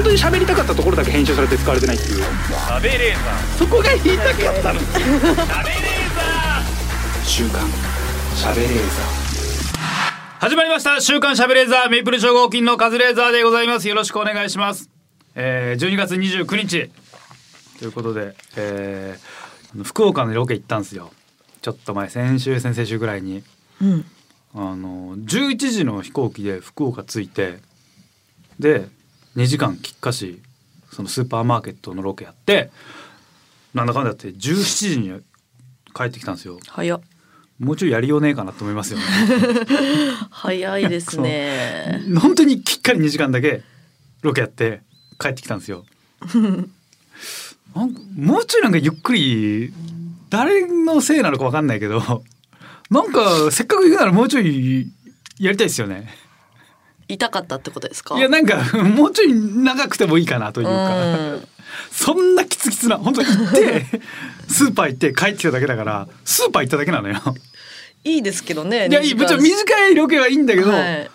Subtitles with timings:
[0.00, 2.24] 本当に喋りたかったところだけ編集されて使われてないっていう。
[2.24, 3.22] 食べレー。
[3.22, 4.80] ザそこが言いたかったの。
[4.80, 6.14] ー食べレー。
[6.14, 7.68] ザ週刊
[8.34, 8.80] 喋れー
[10.38, 13.88] 始まりました週刊しゃべレーザーメイプル超合金のカズレーザーでございます。
[13.88, 14.88] よろしくお願いします、
[15.34, 16.90] えー、12月29日。
[17.78, 21.12] ということで、えー、福岡のロケ行ったんですよ。
[21.60, 23.42] ちょっと前先週先々週ぐらいに。
[23.82, 24.06] うん。
[24.54, 27.58] あの11時の飛行機で福岡着いて。
[28.58, 28.88] で
[29.36, 30.40] 2時間きっかし
[30.90, 32.70] そのスーパーマーケットのロケやって
[33.74, 35.20] なんだかんだやって17時に
[35.94, 36.58] 帰ってきたんですよ。
[36.68, 37.00] 早っ。
[37.58, 39.04] もうちょいやりようねえかなと思いますよね。
[40.30, 42.02] 早いですね。
[42.20, 43.62] 本当にきっかり2時間だけ
[44.22, 44.80] ロケやって
[45.18, 45.84] 帰ってきたんですよ。
[48.16, 49.72] もうちょいなんかゆっくり
[50.30, 52.24] 誰のせいなのか分かんないけど
[52.90, 54.90] なんかせっかく行くならもうちょい
[55.38, 56.08] やりたいですよね
[57.14, 58.16] 痛かったってことですか？
[58.16, 60.72] いやなんか もうちょい長くてもいいかなというか。
[60.72, 61.48] うん。
[61.90, 63.86] そんなキツキツな本当に行って
[64.48, 67.16] スーパー行って帰ってきただけだからスーパー行っただけなのよ。
[68.02, 71.10] いいですけどねいやいい短いロケはいいんだけど、はい。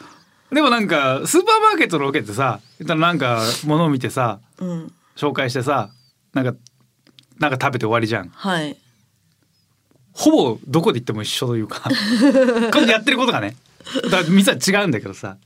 [0.53, 4.93] でもなんかスーパーマーケットのロケってさなんか物を見てさうん。
[5.17, 5.89] 紹介してさ
[6.33, 6.53] なんか
[7.39, 8.29] なんか食べて終わりじゃん。
[8.29, 8.77] はい。
[10.13, 11.89] ほぼどこで行っても一緒というか
[12.87, 13.55] やってることがね。
[14.05, 15.37] だから店は違うんだけどさ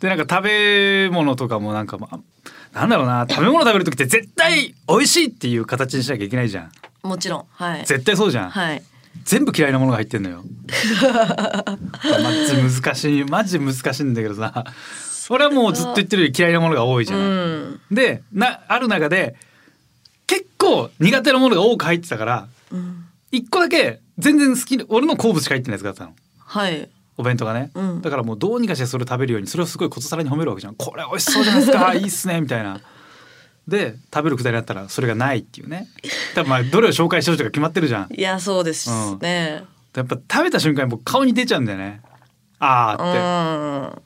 [0.00, 2.18] でなんか食べ物とかもなんかまあ
[2.72, 6.72] なんだろうな食べ物食べる時って絶対美味しいっていう形にしなきゃいけないじゃん。
[7.02, 7.44] もちろん。
[7.50, 7.84] はい。
[7.84, 8.82] 絶対そうじゃん、はい。
[9.24, 10.44] 全部嫌いなものが入ってんのよ。
[12.02, 13.24] マジ難しい。
[13.24, 14.64] マジ難しいんだけどさ。
[15.28, 17.80] 俺はもうずっと言ってるより嫌いなものが多いじうゃない、ん。
[17.90, 19.36] でなある中で
[20.26, 23.04] 結構苦手なものが多く入ってたからうん。
[23.30, 26.14] 一個だけ全然好きな俺の好物しか入ってないやつがあったの。
[26.38, 26.88] はい
[27.20, 28.02] お弁当がね、うん。
[28.02, 30.74] だからもうどうにかしてそれを食べるようにそれをすごいことさらに褒めるわけじゃん。
[30.74, 31.94] これ美味しそうじゃないですか。
[31.94, 32.40] いいっすね。
[32.40, 32.80] みたいな。
[33.68, 35.86] で食べるくだりになったらそれがないっていうね。
[36.34, 38.08] 多分まあどれを紹介しようとか決まってるじゃん。
[38.12, 39.18] いやそうですうん。
[39.20, 39.62] ね
[39.94, 42.00] やっぱ食べた瞬間に僕顔に出ちゃうんだよね。
[42.58, 44.00] あうーって、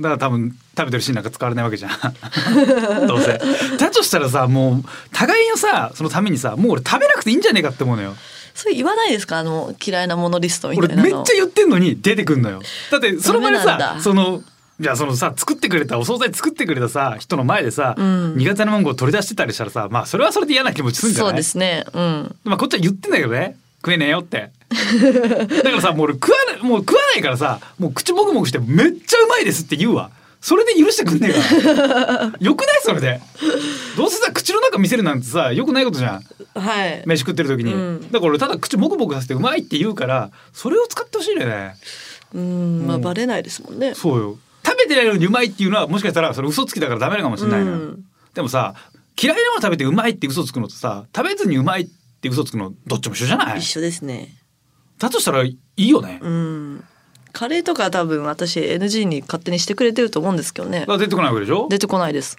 [0.00, 0.02] ん。
[0.02, 1.90] だから多分食べてるシーンなんか使われないわけじゃん。
[3.06, 3.38] どうせ。
[3.78, 8.14] だとしたらさもう互いのさそのためにさもう俺食べなくていいんじゃねえかって思うのよ
[8.54, 9.38] それ言わないですか？
[9.38, 11.16] あの嫌いなものリストみた俺いなの。
[11.16, 12.60] めっちゃ言ってんのに出てくんのよ。
[12.90, 14.42] だってその場でさその
[14.78, 18.36] じゃあそのさ作ってくれたお惣菜作ってくれたさ人の前でさ、うん。
[18.36, 21.32] 苦手なもんを取り出してたりしたらさまあそれはそれで嫌な気持ちするんじゃない？
[21.32, 21.84] そうですね。
[21.92, 22.36] うん。
[22.44, 23.56] まあこっちは言ってんだけどね。
[23.82, 24.50] 食えねえよって。
[25.62, 30.10] だからさもう俺食わないもう食わないからさもう口もぐもぐしてめっちゃうまいですって言うわ
[30.40, 32.32] それで許してくんねえから。
[32.40, 33.20] よくないそれで。
[33.96, 36.22] どうせさ口の中見せるなんてさよくないことじゃん。
[36.58, 37.02] はい。
[37.06, 38.00] 飯食ってる時に、うん。
[38.10, 41.74] だから俺ただ口もぐもぐさせてうまいって言うからそれを使ってほしいのよね。
[42.34, 43.94] うんまあバレないですもんね。
[43.94, 44.38] そうよ。
[44.64, 48.04] 食べてないのにうまいっていうのはもしかしたらそれ嘘つきだからダメかもしれないのよ、うん。
[48.34, 48.74] でもさ
[49.20, 51.88] 嫌いなもの食べてうまいって嘘つくのとさ食べずにうまいっ
[52.22, 53.58] て嘘つくのどっちも一緒じゃない？
[53.58, 54.36] 一緒ですね。
[54.98, 56.84] だとしたらいいよね、うん
[57.32, 60.84] カレーとか多分私 NG に勝手にしてくれてると思うんですけどね。
[60.88, 61.68] あ出てこないわけでしょ？
[61.68, 62.36] 出てこないです。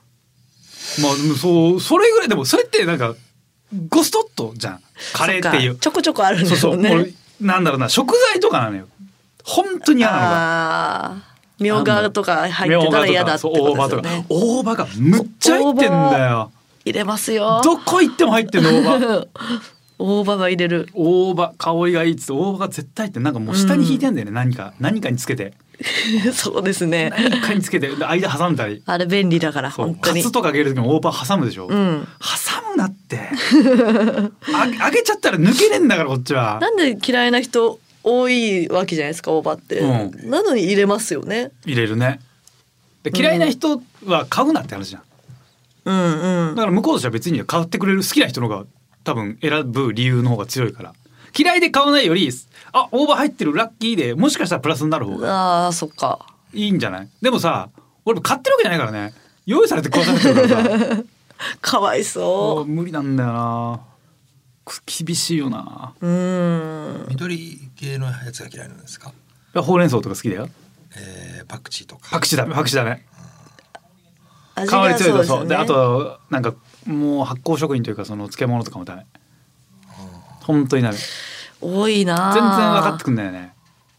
[1.01, 3.15] まあでもそうそれぐらいでもそれってなんか
[3.89, 4.79] ゴストットじゃん。
[5.13, 5.75] カレーっていう。
[5.75, 8.87] ちょこちょこあるんそうそう、ですよね俺なんだろうな食材とかなのよ。
[9.43, 10.27] 本当に嫌なのが。
[10.27, 14.25] ああみょうがとか入ってたら嫌だってそうことですよね。
[14.29, 16.51] 大葉がむっちゃ入ってんだよ。
[16.85, 17.61] 入れますよ。
[17.63, 19.27] どこ行っても入ってんの大葉
[20.01, 20.89] 大葉は入れる。
[20.93, 25.53] 大葉香りがいいっつ大葉が絶対入ってんなんかもう下に引いてんだよね、何か何かにつけて。
[26.33, 27.11] そうですね。
[27.11, 28.81] 何かにつけてで間挟んだり。
[28.85, 30.21] あれ便利だから本当に。
[30.21, 32.07] カツとか揚げる時も大葉挟むでしょ、うん。
[32.19, 33.19] 挟むなって。
[34.53, 36.59] あ揚げちゃったら抜けねえんだからこっちは。
[36.61, 41.51] なんで嫌いな人多いわけじゃないですか大葉って、うなのに入れますよね。
[41.65, 42.19] 入れるね。
[43.03, 45.01] で嫌いな人は買うなって話じゃん。
[45.85, 46.55] うんうん。
[46.55, 48.65] だから向こうとしては別に買ってくれる好きな人の方が
[49.03, 50.93] 多分選ぶ理由の方が強いから。
[51.37, 52.29] 嫌いで買わないより
[52.73, 55.67] あ大葉入ってるラッキーでもしかしたらプラスになる方が。
[55.67, 56.25] あーそっか。
[56.53, 57.09] いいんじゃない？
[57.21, 57.69] でもさ
[58.05, 59.13] 俺も買ってるわけじゃないからね。
[59.45, 61.03] 用意されて食わされてるからさ。
[61.61, 62.69] かわいもそう。
[62.69, 63.79] 無理なんだよな。
[64.65, 65.93] く厳しいよな。
[65.99, 67.05] ううん。
[67.09, 69.13] 緑系のやつが嫌いなんですか、い
[69.57, 70.49] やほうれん草とか好きだよ。
[70.95, 72.09] えー、パクチーとか。
[72.11, 73.03] パクチーダメパクチーダメ
[74.55, 75.23] 味香りが強いとそう。
[75.23, 75.47] そうですよね。
[75.49, 76.53] であとなんか
[76.85, 79.05] もう発酵食品というかその漬物とかもダメ。
[80.43, 80.97] 本当にダメ。
[81.61, 83.53] 多いな全然分かってくんないよね。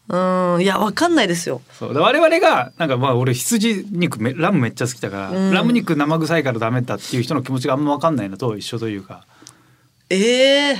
[0.08, 0.16] う
[0.58, 0.62] ん。
[0.62, 1.62] いやわかんないですよ。
[1.72, 1.94] そう。
[1.94, 5.54] で我々がなんかまあ俺羊肉めラムめっちゃ好きだから、うん。
[5.54, 9.24] ラム肉生臭いからダメだっていう人の気持ちがあんま分かんないのと一緒というか。
[10.10, 10.76] ええ。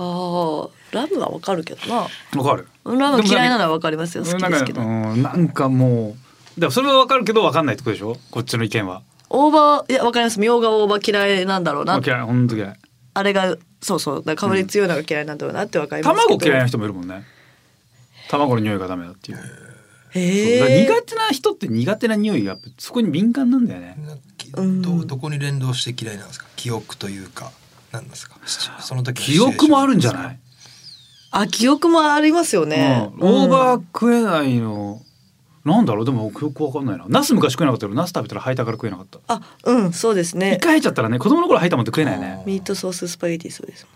[0.00, 2.08] ああラムはわかるけどな。
[2.32, 2.66] 分かる。
[2.84, 4.24] ラム嫌いなのはわかりますよ。
[4.24, 6.16] 好きなんかですけど、うん、なんかも
[6.56, 8.16] うからそれはわかるけどわかんないってことでしょ？
[8.30, 10.40] こっちの意見は大葉いやわかります。
[10.40, 12.00] みょうが大葉嫌いなんだろうな。
[12.04, 12.20] 嫌い。
[12.22, 12.76] 本当嫌い。
[13.14, 14.24] あれがそうそう。
[14.24, 16.38] だから香り強いのが嫌いなんだろうなってわかりますけど。
[16.38, 17.24] 卵嫌いな人もいるもんね。
[18.28, 19.38] 卵の匂いがダメだっていう、
[20.14, 23.96] 苦手な人って苦手な匂いがやっぱそこに敏感なんだよね。
[24.54, 26.46] どどこに連動して嫌いなんですか？
[26.56, 27.52] 記憶というか。
[27.90, 28.36] なんですか？
[28.80, 30.38] その時の記憶もあるんじゃない？
[31.30, 35.00] あ記憶もありますよね、うん、大葉食えないの
[35.68, 36.04] なんだろう？
[36.04, 37.04] でもよくわかんないな。
[37.08, 39.18] ナス昔食えなかったけどナス食べたら吐いたから食えなかった。
[39.28, 43.86] あうんそうです一ね回入っちゃったらね子供の頃吐いたもんって食えないよねミートソーススパゲティそうです。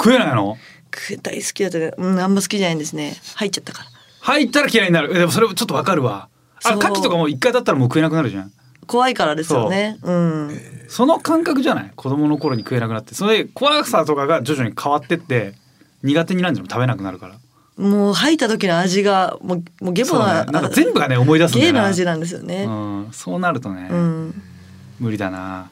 [0.00, 0.56] 食えないの？
[0.90, 3.16] く大好きだったうんあんま好きじゃないんですね。
[3.36, 3.90] 入っちゃったから。
[4.20, 5.10] 入ったら嫌いになる。
[5.14, 6.28] えでもそれちょっとわかるわ。
[6.64, 8.52] あ牡蠣とかも一回だったらもう食えなくなるじゃん。
[8.86, 9.98] 怖いからですよね。
[10.02, 10.12] う。
[10.12, 10.60] ん。
[10.88, 11.92] その感覚じゃない？
[11.94, 13.14] 子供の頃に食えなくなって。
[13.14, 15.54] それで怖さとかが徐々に変わってって
[16.02, 17.36] 苦手になるんじゃない食べなくなるから
[17.78, 20.52] もう吐いた時の味がもうもうゲボなだね。
[20.52, 21.78] なんか全部がね思い出すんだな。
[21.78, 22.64] ーの味なんですよね。
[22.64, 24.42] うん、そうなるとね、うん。
[24.98, 25.70] 無理だな。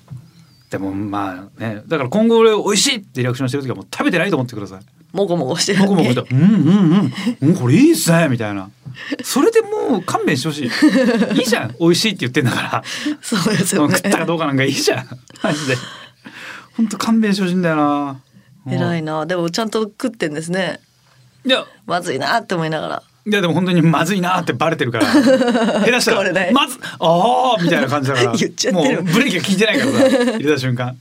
[0.70, 1.82] でもまあね。
[1.86, 4.80] だから今後俺美味しいってリアクションしてる時はもう食べてないと思ってください。
[5.16, 6.52] もごもごしてる僕もこうやってうんうん
[7.40, 7.48] うん。
[7.48, 8.28] うんこれいいっすね。
[8.28, 8.70] みたいな。
[9.24, 11.38] それでもう勘弁してほしい。
[11.38, 11.74] いいじゃん。
[11.80, 12.84] 美味しいって言ってんだから。
[13.20, 13.96] そうですよね。
[13.96, 15.06] 食ったかどうかなんかいいじゃん。
[15.42, 15.76] マジで。
[16.76, 18.20] 本当勘弁してほしいんだよな。
[18.68, 19.26] 偉いなな。
[19.26, 20.80] でもちゃんと食ってんですね
[21.46, 21.64] いや。
[21.86, 23.02] まずいなって思いながら。
[23.28, 25.06] いやでも本当にまずいなってバレてるから。
[25.12, 28.32] 下手したらまずああみたいな感じだから。
[28.36, 29.02] 言っちゃってる。
[29.02, 29.98] もうブレーキが効いてないからさ。
[30.38, 30.96] 入れた瞬間。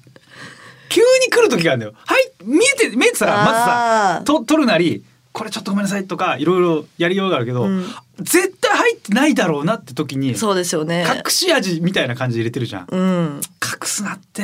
[0.89, 1.93] 急に来る時があるんだよ。
[2.05, 5.03] はい見えて見えてたらまずあさーと取るなり
[5.33, 7.85] これちょっとごめんなさいとかいろいろやりようがあるけど、うん。
[8.19, 11.05] 絶対入ってないだろうなって時にそうですよね。
[11.05, 13.41] 隠し味みたいな感じで入れてるじゃん、うん。
[13.61, 14.43] 隠すなって。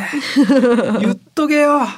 [0.99, 1.79] 言っとけよ。
[1.79, 1.89] 本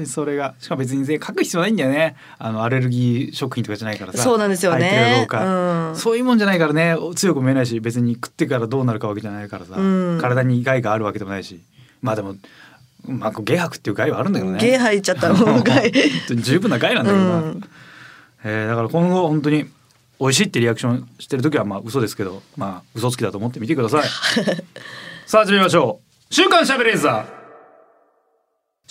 [0.00, 2.16] 当にそれがしかも別に全然書く必要ないんだよね。
[2.38, 4.18] あのアレルギー食品とかじゃないからさ。
[4.22, 5.26] そうなんですよね。
[5.30, 5.36] う
[5.92, 5.96] ん。
[5.96, 6.96] そういうもんじゃないからね。
[7.14, 10.18] 強くも言えないし別に食ってからどうなるかわけじゃないからさ、うん。
[10.20, 11.60] 体に害があるわけでもないし。
[12.02, 12.34] まあでも
[13.06, 14.58] まあゲハクっていう害はあるんだけどね。
[14.58, 15.28] ゲー入っちゃった。
[15.28, 15.92] らもう 害。
[16.28, 17.62] 十分な害なんだけどな、うん。
[18.44, 19.66] えーだから今後本当に
[20.18, 24.04] 美味しいってリアクションしてる時はまあ嘘ですけどまあ嘘つきだと思ってみてください。
[25.26, 26.34] さあ始めましょう。
[26.34, 27.39] 週刊しゃべれーザー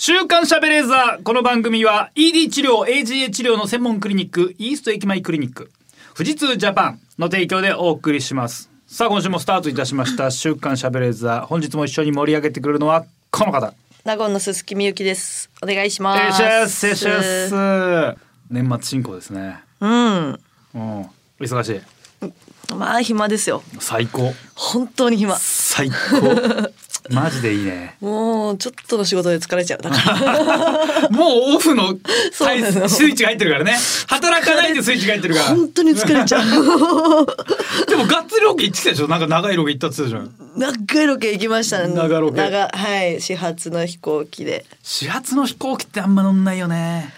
[0.01, 1.23] 週刊しゃべれーザー。
[1.23, 5.73] この番組は ED 治療 AGA 治療の専門クリニックイースト駅前クリニック
[6.15, 8.69] 富士通ジャパンの提供でお送りします。
[8.87, 11.45] さあ今週もスタートいたしました 週刊しゃべれーザー。
[11.47, 13.73] 本日も一緒に盛り上げてくれるのはこの方。
[14.05, 15.49] 納言の鈴木みゆきです。
[15.61, 16.41] お願いします。
[16.41, 18.17] えしゃすえしゃす
[18.49, 19.59] 年末進行ですね。
[19.81, 20.39] うん。
[20.75, 21.05] うん。
[21.41, 22.73] 忙しい。
[22.73, 23.63] まあ暇ですよ。
[23.79, 24.33] 最高。
[24.55, 25.35] 本当に暇。
[25.37, 26.71] 最高
[27.11, 27.95] マジでいいね。
[28.01, 29.81] もうちょっとの仕事で疲れちゃう。
[29.81, 31.09] だから。
[31.11, 31.97] もうオフの
[32.31, 33.77] スイッチが入ってるからね。
[34.07, 35.47] 働かないでスイッチが入ってるから。
[35.47, 36.45] 本当に疲れちゃう。
[37.89, 39.07] でもがっつりロケ行ってきたでしょ？
[39.07, 40.31] なんか長いロケ行ったって言ってたじゃん。
[40.59, 41.93] 長いロケ行きましたね。
[41.93, 42.37] 長ロケ。
[42.37, 43.21] 長はい。
[43.21, 44.65] 始発の飛行機で。
[44.83, 47.13] 始発の飛行機ってあんま乗んないよね。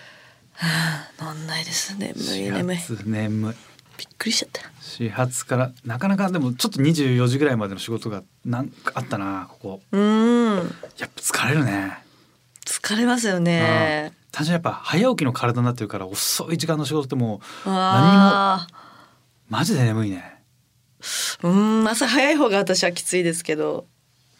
[1.19, 1.95] 乗んないです。
[1.97, 2.77] 眠い始眠い。
[2.77, 3.55] 発眠い
[4.01, 9.81] びっくりしちゃった始発からなかなかでもちょっと24時ぐらいまでの仕事がなんかあったなここ。
[9.91, 10.57] うーん。
[10.97, 11.99] やっぱ疲れるね。
[12.65, 14.11] 疲れますよね。
[14.11, 14.17] うん。
[14.31, 18.67] 単純にやっぱ早起きの体になってるから遅い時間の仕事ってもう何もあ
[19.49, 20.41] マジで眠いね。
[21.01, 23.85] ーうーん朝早い方が私はきついですけど。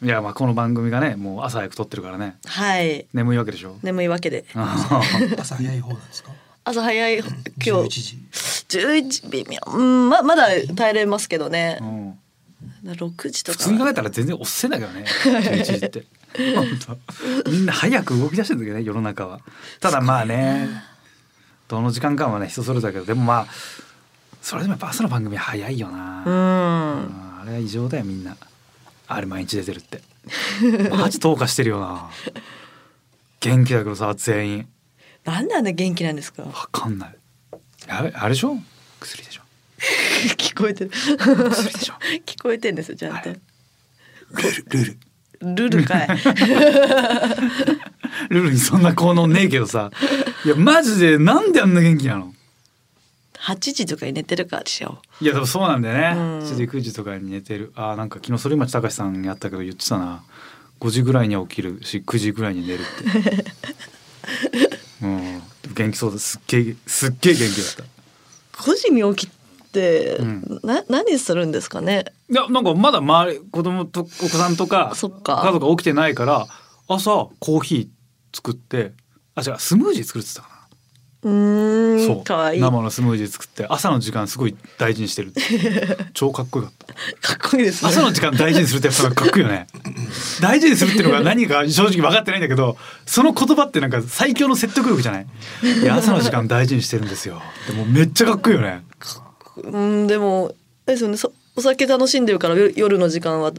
[0.02, 2.36] いやまあこの番組がねもう朝早く撮ってるからね。
[2.46, 3.06] はい。
[3.14, 3.78] 眠いわけでしょ。
[3.84, 4.44] 眠いわけで。
[5.38, 6.32] 朝早い方なんですか？
[6.64, 7.24] 朝早い今
[7.64, 8.18] 11日時
[8.78, 11.78] 11微妙うんままだ耐えれますけどね。
[11.80, 12.18] うん。
[12.84, 13.58] 6時とか。
[13.58, 16.04] 普通に考えたら全然おっせんだけどね11時って。
[17.48, 19.40] みんな早く動き出してるんだけどね世の中は。
[19.80, 20.68] ただまあね
[21.68, 23.46] どの時間かはね人それぞれだけどでもまあ
[24.40, 27.40] それでもやっぱ朝の番組早いよな、ううんん。
[27.40, 28.36] あれは異常だよみんな。
[29.08, 30.00] あれ毎日出てるって。
[30.90, 32.10] マジ投下してるよな。
[33.40, 34.68] 元気だけどさ全員。
[35.24, 36.42] なんであんな元気なんですか？
[36.42, 37.14] わかんない
[37.88, 38.56] あれあれでしょ？
[39.00, 39.42] 薬でしょ。
[40.38, 40.90] 聞こえてる。
[40.90, 41.94] 薬でしょ。
[42.24, 43.30] 聞こえてんですよちゃんと。
[43.30, 44.96] ルール。
[45.40, 46.08] ルールルルかい。
[48.30, 49.90] ルールにそんな効能ねえけどさ。
[50.44, 52.32] いやマジでなんであんな元気なの
[53.40, 55.02] ？8時とかに寝てるからでしょ。
[55.20, 56.38] いやでもそうなんだよね、うん。
[56.40, 57.72] 7時9時とかに寝てる。
[57.74, 60.22] あーなんか昨日反町隆史さんやったけど言ってたな。
[60.78, 63.44] 5時ぐらいには起きるし9時ぐらいに寝るって。
[65.02, 65.42] うん
[65.74, 67.86] 元気そうですすっげえすっげえ元気だっ
[68.54, 68.62] た。
[68.62, 69.30] 5時に起き
[69.72, 70.60] て、うん。
[70.62, 72.04] な何するんですかね？
[72.30, 75.42] いやなんかまだ周り子供とお子さんとかそっか。
[75.44, 76.46] 家族が起きてないから
[76.88, 78.92] 朝コーヒー作って
[79.34, 80.51] あ違うスムージー作るって言ってたかな
[81.24, 82.16] うーそう。
[82.22, 82.60] んかわいい。
[82.60, 85.32] 生のスムージー作って朝の時間すごい大事にしてる
[86.14, 86.74] 超かっこよかっ
[87.20, 87.36] た。
[87.38, 87.90] かっこいいですね。
[87.90, 89.66] 朝の時間大事にするってやっぱかっこいいよね。
[90.42, 92.76] 大事にするっていうのが何か正直分かってないんだけど
[93.06, 95.26] その言葉ってなんか最強の説得力じゃない？
[95.82, 97.40] いや朝の時間大事にしてるんですよ。
[97.68, 98.82] でもめっちゃかっこいいよね。
[99.62, 100.54] うんでも
[100.86, 101.16] あれですよね。
[101.16, 103.52] そお酒楽しんでるから夜夜の時間は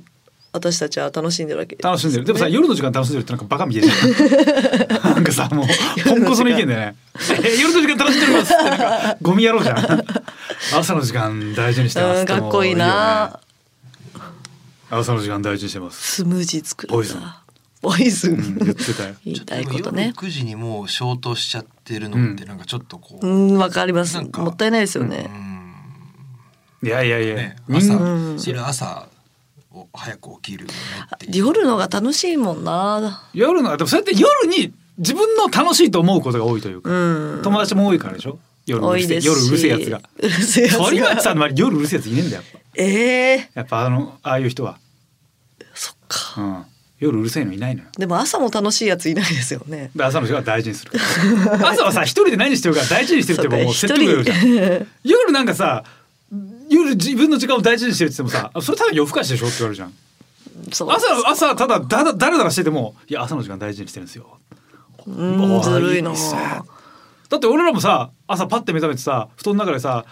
[0.53, 2.25] 私たちは楽しんでるわけ楽しんでる。
[2.25, 5.15] でもさね 夜の時間楽しんでるってなんかバカみたいじゃん。
[5.15, 5.67] なんかさもう
[6.07, 6.95] ポンコツの意見だよね。
[7.43, 10.03] え夜の時間楽しんでますってなんかゴミ野郎じゃん。
[10.77, 12.19] 朝の時間大事にしてます。
[12.19, 13.39] うんかっこいいな。
[14.91, 16.17] 朝の時間大事にしてます。
[16.17, 16.97] スムージー作るんだ。
[16.97, 17.21] ポイズン。
[17.81, 18.33] ポイズン。
[18.33, 19.15] うん言ってたよ。
[19.25, 20.13] 言いたいことね。
[20.15, 24.13] 9時にもう消灯しちゃってるのってなんかちょっとこう、うんわかります。
[24.13, 25.31] なんかもったいないですよね。
[26.83, 28.59] いやいやいや、ね、人朝、うん。
[28.59, 29.12] 朝を
[29.93, 30.75] 早く起きるよね
[31.33, 33.23] 夜のが楽しいもんな。
[33.33, 37.41] 夜のでもそうやって夜に自分の楽しいと思うことが多いというか、うん。
[37.43, 38.37] 友達も多いからでしょ？
[38.65, 39.27] 夜う多るせえいですし。
[39.27, 40.85] 夜うるせえやつがうるせえやつが。
[40.85, 42.85] 鳥町さんの周り夜うるせえやついねえんだよやっぱえ
[43.33, 44.77] えやっぱあのああいう人は、
[45.73, 46.41] そっうか。
[46.41, 46.65] ん、
[46.99, 49.89] 夜うるせえのいないのよでも朝も楽しいやついないですよね。
[49.95, 50.91] で朝の時間は大事にする
[51.65, 55.83] 朝はさ一人で何してるか大事にしてるってもう説得力じゃん 夜なんかさ
[56.73, 59.93] 夜自分の時間を大事にしてるって言ってもさあ それただ夜更かしでしょって言われるじゃん。
[60.71, 60.85] 朝
[61.25, 64.37] 朝ただだだだらだらしててもいや朝の時間大事にしてるんですよ。
[65.05, 66.11] うんずるいな
[67.29, 70.05] だって俺らもさ朝パッて目覚めてさ布団の中でさ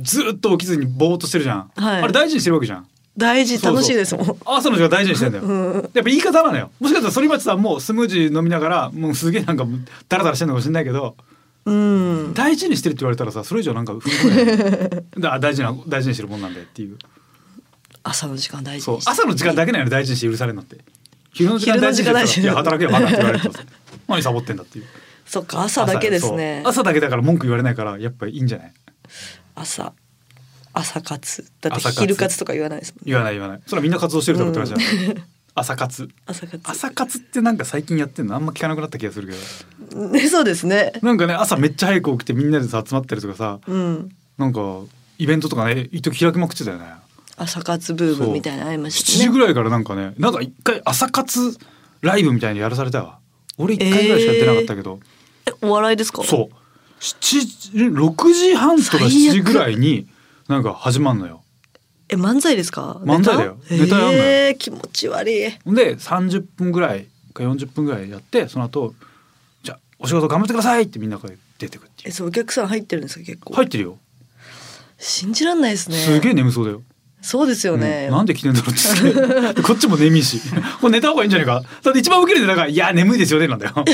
[0.00, 2.02] ずっと起きずにぼーっとしてるじゃん、はい。
[2.02, 2.86] あれ大事にしてるわけじゃん。
[3.16, 4.36] 大事楽しいですもん。
[4.46, 6.70] 朝の時間大事にしてんだよ、やっぱ言い方なのよ。
[6.80, 9.66] もしかしたら反町さんもスムージー飲みながらもうすげえなんか
[10.08, 11.16] ダラダラしてんのかもしれないけど
[11.66, 12.34] うん。
[12.34, 15.04] 大事にしてるって言われたらさそれ以上なんか踏み込めない。
[15.20, 16.96] だ大事な大事にしてるもんなんだよっていう。
[18.02, 20.78] 朝の時間大事そうにして朝の時間だけなのに大事にして許されるのって。
[21.32, 22.24] 昼の時間大事にしてる。
[22.24, 23.64] 昼の時間大事にいや働けよバカって言われるとさ
[24.08, 24.86] 何サボってんだっていう。
[25.26, 26.62] そっか朝だけですね。
[26.64, 28.72] 朝だけだから文句言われないからやっぱいいんじゃない？
[29.54, 29.92] 朝
[30.72, 31.44] 朝活。
[31.60, 33.02] だって昼活とか言わないですもんね。
[33.06, 33.60] 言わない言わない。
[33.66, 34.80] それはみんな活動してるってことじゃん、
[35.54, 36.60] 朝活朝活。
[36.70, 40.92] 朝活ってなんか最近やってんのあんま聞かなくなった気がするけどね そうですね。
[41.02, 44.10] なんかね朝めっちゃ早く起きてみんなでさ集まったりとかさうん。
[44.38, 44.60] なんか
[45.18, 46.84] イベントとかね一時開きまくってたよね
[47.36, 49.24] 朝活ブームみたいなのありま7したね。
[49.26, 51.56] 時ぐらいからなんかねなんか一回朝活
[52.00, 53.18] ライブみたいにやらされたわ
[53.58, 55.00] 俺一回ぐらいしかやってなかったけど、
[55.46, 56.24] えお笑いですか？
[56.24, 56.54] そう
[57.00, 60.06] 7時6時半とか最悪7時ぐらいに
[60.48, 61.42] なんか始まんのよ
[62.12, 63.00] え漫才ですか？
[63.04, 63.96] 漫才だよネタ？
[63.96, 65.34] やんのよえー気持ち悪い。
[65.34, 68.94] で30分ぐらいか40分ぐらいやってその後
[69.62, 73.54] じゃあお仕事頑張ってくださいってみんなから出てくっていうえそうお客さん入ってるんですか結構？
[73.54, 73.98] 入ってるよ
[74.98, 75.96] 信じらんないですね。
[75.96, 76.82] すげえ眠そうだよ
[77.22, 78.06] そうですよね。
[78.08, 78.16] うん。
[78.16, 80.40] なんで来てんだろうって こっちも眠いし。
[80.80, 81.62] これ寝た方がいいんじゃないか。
[81.82, 83.72] だって一番受けるでなんか「いや眠いですよね」なんだよ。
[83.76, 83.84] 来ん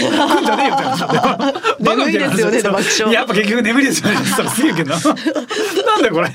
[0.44, 3.12] じゃねえよって バカみたいですよねで爆笑。
[3.12, 4.16] やっぱ結局眠いですよね
[4.54, 4.96] すげえ受けんな。
[4.96, 5.10] な
[5.98, 6.30] んだよこれ。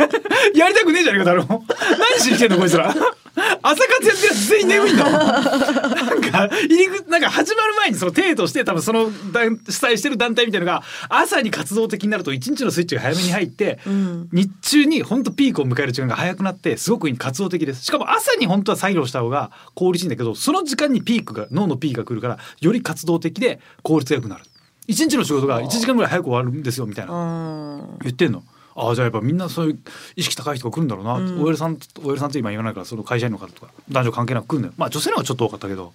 [0.55, 1.63] やりたくねえじゃねえか誰も
[1.97, 2.93] 何しに来てんのこいつら
[3.35, 14.29] 朝活やってるやつ全員眠いんだなんか入り口なんか始まる前にその体として多分その団主催してる団体みたいなのが朝に活動的になると一日のスイッチが早めに入って、ん。
[14.31, 17.83] 日中に本当ピークを迎える時間が早くなってすごく活動的です。
[17.85, 24.43] しかも朝に本当は作業した方が効率いいんだけどその時間にピークが脳のピークが来るからより活動的で効率が良くなる。
[24.87, 27.13] 一日の仕事が1時間ぐらい早く終わるんですよみたいな。
[27.13, 27.97] うん。
[28.01, 28.43] 言ってんの。
[28.75, 29.79] ああじゃあやっぱみんなそういう
[30.15, 31.41] 意識高い人が来るんだろうな、うん。
[31.41, 34.73] OL さん OL さんって今言わないからその会社員の方とか男女関係なく来るんだよ。
[34.77, 35.93] まあ女性の方がちょっと多かったけど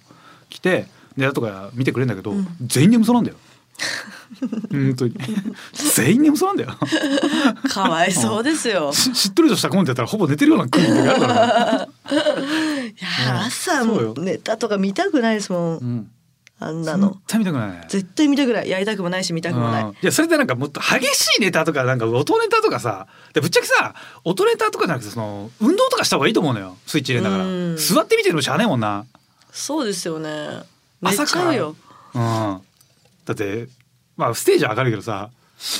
[0.49, 3.37] 来てネタとか見てくれるんだけど、全員眠そうなんだよ。
[4.71, 5.15] 本当に。
[5.73, 6.77] 全員眠そうなんだよ。
[7.69, 8.91] かわいそうですよ。
[8.93, 11.87] ししっとりとしたコントやったらほぼ寝てるような空気があるからね、
[12.89, 14.13] いや朝そうよ。
[14.17, 15.77] ネタとか見たくないですもん。
[15.77, 16.11] うん、
[16.59, 17.09] あんなの。
[17.09, 17.19] 絶。
[17.27, 17.71] 対見たくない。
[17.71, 18.69] ね絶対見たくない。
[18.69, 19.83] やりたくもないし見たくもない。
[19.83, 19.89] うん。
[19.91, 26.77] いやそれでなんかもっと激しいネタとかなんか音ネタとかさでぶっちゃけさ音ネタとかじゃなくてその運動とかした方がいいと思うのよ。
[26.87, 27.45] スイッチ入れながら。
[27.45, 27.77] うん。
[27.77, 29.05] 座って見てるのしゃあねえもんな。
[29.51, 30.29] そうですよね。
[31.01, 31.75] 寝朝かよ。
[32.15, 33.67] うん、だって
[34.15, 35.29] まあステージは上がるけどさ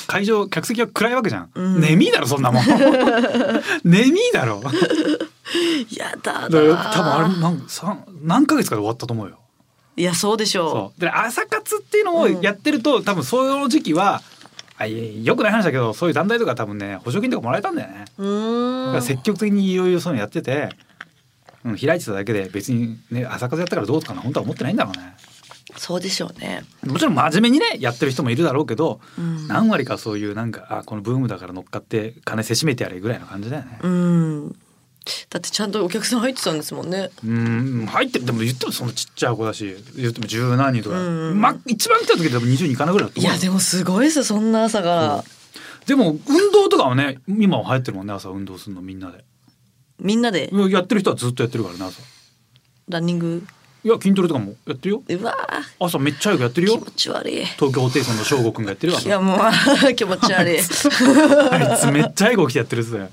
[0.07, 1.81] 会場客席は暗いわけじゃん、うん。
[1.81, 2.63] 眠いだろそんなもん。
[3.83, 4.61] 眠いだろ。
[5.95, 6.41] やだ。
[6.43, 9.39] 多分あれなんさ何ヶ月かで終わったと思うよ
[9.97, 14.21] いやそうでしょそうで朝活っていうのをやってると、多分そういう時期は
[14.77, 18.05] あよくない話だけどそういう団体とか多分ね補助金とかもらえたんだよね。
[18.05, 20.69] だから積極的にいろいろそういうのやってて、
[21.65, 25.15] うん、開いてただけで別にね朝活やったからどうとかな本当は思ってないんだろうね
[25.75, 26.63] そうでしょうね。
[26.85, 33.79] もちろん真面目にねやってる人もいるだろうけど、うん何割かそういうなんかあこのブームだから乗っかって金せしめてやれぐらいの感じだよね。
[33.81, 34.55] うん。
[35.29, 37.09] だってちゃんとお客さん入ってたんですもんね。
[37.25, 41.41] うん入ってるでも言ってもそのちっちゃい子だし言っても十何人とか、うん。
[41.41, 43.31] ま一番来た時でも20人いかないぐらいだと思う。
[43.31, 45.23] いやでもすごいですよそんな朝から。
[45.85, 49.23] でも運動とかはね今は流行ってるもんね朝運動するのみんなで。
[49.99, 50.49] みんなで？
[50.51, 52.01] いややってる人はずっとやってるからね朝。
[52.89, 53.43] ランニング？
[53.83, 55.03] いや筋トレとかもやってるよ。
[55.07, 55.85] うわー。
[55.85, 56.77] 朝めっちゃ早くやってるよ。
[56.77, 57.45] 気持ち悪い。
[57.45, 59.39] 東京ホテイソンの翔吾くんがやってるよいやもう
[59.95, 60.59] 気持ち悪い。
[60.59, 63.09] あいつめっちゃ早く起きてやってるっすね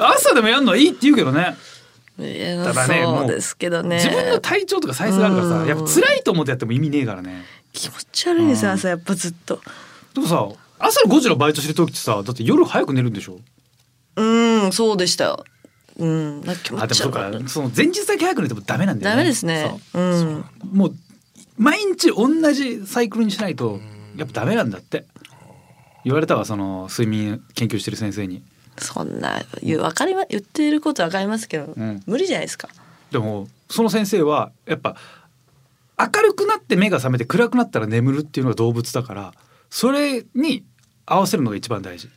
[0.00, 1.56] 朝でもやるのはいいって言うけどね。
[2.16, 3.96] ただねもそううですけどね。
[3.96, 5.64] 自分の体調とかサイズがあるからうん。
[5.64, 7.44] さやっぱ辛いと思ってやっても意味ねえからね。
[7.72, 9.60] 気持ち悪いですうん朝やっぱずっと。
[10.14, 10.48] でもさ
[10.78, 13.38] 朝の5時のバイトしてる時ってさだって夜早く寝るんでしょ？
[14.16, 14.22] う
[14.68, 15.44] んそうでした
[15.98, 19.22] うんなんか気持あでもそうち悪いかその前日だけ早く寝てもダメなんだよね。
[19.22, 19.76] ダメですね。
[19.92, 20.02] そう。
[20.02, 20.44] うん。
[20.72, 20.94] もう
[21.58, 23.80] 毎日同じサイクルにしないと
[24.16, 25.04] やっぱダメなんだって。
[26.04, 28.42] 言われたわその睡眠研究してる先生に
[28.78, 32.02] そんな言うわかりま言ってることわかりますけど、うん。
[32.06, 32.68] 無理じゃないですか。
[33.10, 34.96] でもその先生はやっぱ
[35.98, 39.34] 明るくなって目が覚めて暗くなったら眠るっていうのが動物だから
[39.70, 40.64] それに
[41.06, 42.08] 合わせるのが一番大事。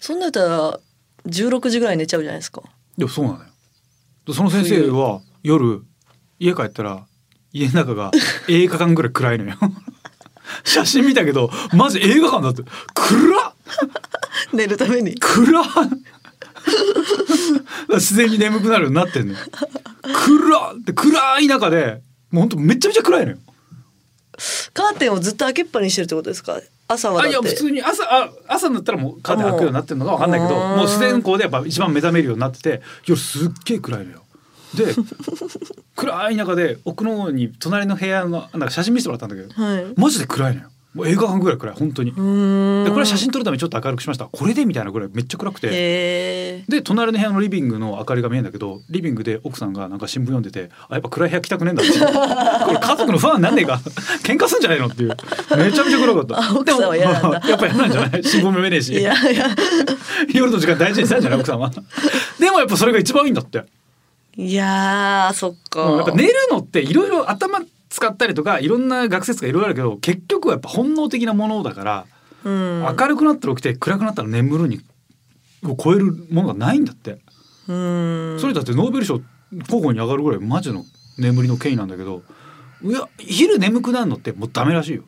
[0.00, 0.80] そんなやったら
[1.26, 2.62] 16時ぐらい寝ちゃうじゃないですか。
[2.96, 3.44] でもそうなのよ。
[4.26, 5.82] でその先生は夜
[6.38, 7.06] 家帰ったら
[7.52, 8.10] 家の中が
[8.48, 9.56] 映画館ぐらい暗いのよ。
[10.64, 12.62] 写真見たけどマジ映画館だって。
[12.94, 13.52] 暗っ
[14.52, 15.14] 寝るために。
[15.16, 15.64] 暗っ。
[17.94, 19.32] 自然に眠くなるようになってんの。
[19.34, 19.38] よ
[20.12, 20.94] 暗っ。
[20.94, 22.00] 暗い中で
[22.30, 23.38] もうほんとめちゃめちゃ暗いのよ。
[24.72, 26.60] カーテンをずっと開けっぱにしてるってことですか？
[26.88, 27.38] 朝はあだって。
[27.38, 34.22] いや普通に朝あ朝になったらもうカーテン開くようになってるのかわかんないけどもうもう自然光でやっぱ一番目覚めるようになってて夜すっげえ暗いのよ。
[34.74, 34.94] で
[35.96, 39.84] 暗い中で奥の方に隣の部屋のなんか写真見せてもらったんだけどはい。
[39.96, 40.68] マジで暗いのよ。
[40.92, 42.10] もう映画館ぐらい暗い本当に。
[42.10, 44.24] でこれは写真撮るためにちょっと明るくしました。
[44.26, 46.64] これでみたいなぐらいめっちゃ暗くて。
[46.68, 51.92] で隣の部屋のリビングの明かりが見えるんだけどリビングで奥さんがなんか新聞読んでてあやっぱ暗い部屋来たくねえんだって
[52.66, 53.80] これ家族の不安なんねえか。
[54.24, 55.10] 喧嘩すんじゃないのっていう。
[55.56, 56.40] めちゃめちゃ暗かった。
[56.42, 57.40] あ 奥さんは嫌なんだ。
[57.40, 58.24] でもやっぱ嫌なんじゃない？
[58.24, 58.92] 新聞も読めねえし。
[60.34, 61.38] 夜の時間大事にしたんじゃない？
[61.40, 61.70] 奥さんは。
[62.38, 63.64] でもやっぱそれが一番いいんだって。
[64.36, 67.60] いやーそっか、うんやっぱ寝るのっていろいろ頭
[67.90, 72.06] 使ったりとかいろんな学説がいろいろあるけど結局はやっぱ本能的なものだから、
[72.44, 72.80] うん。
[72.98, 74.80] 明るくなったら起きて暗くなったら眠るに
[75.64, 77.18] を超えるものがないんだって。
[77.68, 78.38] うん。
[78.40, 79.20] それだってノーベル賞
[79.68, 80.84] 候補に上がるぐらいマジの
[81.18, 82.22] 眠りの権威なんだけど
[82.82, 85.02] いや昼眠くなるのってもうダメらしいよ、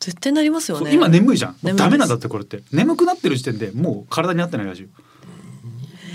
[0.00, 0.92] 絶対なりますよね。
[0.92, 1.56] 今眠いじゃん。
[1.76, 2.62] ダメなんだってこれって。
[2.72, 4.88] 眠くなってる時点でもう体に合ってないらしいよ。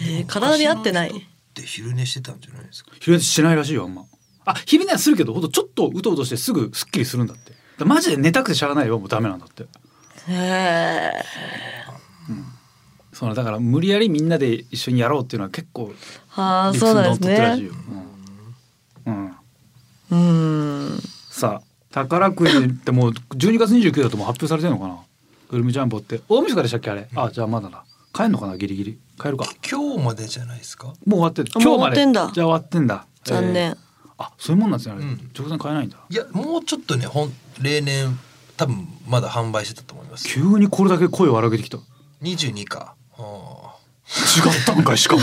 [0.08, 1.14] えー体に合ってない。
[1.54, 2.92] で昼寝してたんじゃないですか？
[3.00, 4.04] 昼寝しないらしいよあんま
[4.46, 7.54] あ昼寝はするけどほんとちょっとうとうとしてすぐすっきりするんだって。
[7.84, 9.64] マジで寝たくてしゃあないよもうダメなんだって。
[9.64, 9.68] へ
[10.30, 11.12] え
[13.12, 15.94] そのだから無理やりみんなで一緒にやろうっていうのは結構
[16.28, 17.74] はあ理屈にそうなんですのっとってるらしいねよ、
[19.06, 19.38] うん。
[20.10, 20.92] うん。
[20.92, 21.00] うん。
[21.30, 24.98] さあ宝くじってもう12月29だともう発表されてるのかな？
[25.50, 26.22] グルメジャンボって。
[26.28, 29.00] 大晦日でしたっけあれ、あじゃあまだな帰んのかなギリギリ。
[29.22, 29.46] 帰るか。
[29.70, 30.88] 今日までじゃないですか？
[30.88, 32.32] もう終わってるあもう終わってんだ。
[32.34, 33.06] じゃあ終わってんだ。
[33.24, 33.78] 残念、えー
[34.18, 34.96] あそういうもんなんですね。
[34.96, 35.32] うん。
[35.38, 35.98] 直前買えないんだ。
[36.10, 38.18] いやもうちょっとねほん例年
[38.58, 40.28] 多分まだ販売してたと思います。
[40.28, 41.78] 急にこれだけ声を荒げてきた。
[42.22, 42.96] 二十二か。
[43.18, 43.76] あ
[44.08, 45.22] 違ったんかいしかも。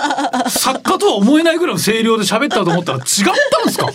[0.48, 3.86] 作家とは思えないぐらいの声量で喋ったと思ったら違ったんですか？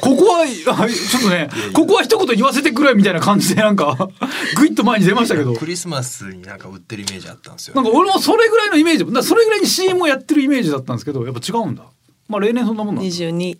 [0.00, 4.08] ここはあちょっとねここは一言言わせてくれみたいな感じでなんか
[4.56, 5.52] グイッと前に出ましたけど。
[5.52, 7.74] ークリスマスになんか売ってるイメージあったんですよ。
[7.74, 11.82] なんか俺もそれぐらいのイメージそれぐらいに CM をやってるイメージだったんですけどやっぱ違うんだ。
[12.28, 13.10] まあ例年そんなもんなんだ。
[13.10, 13.58] 22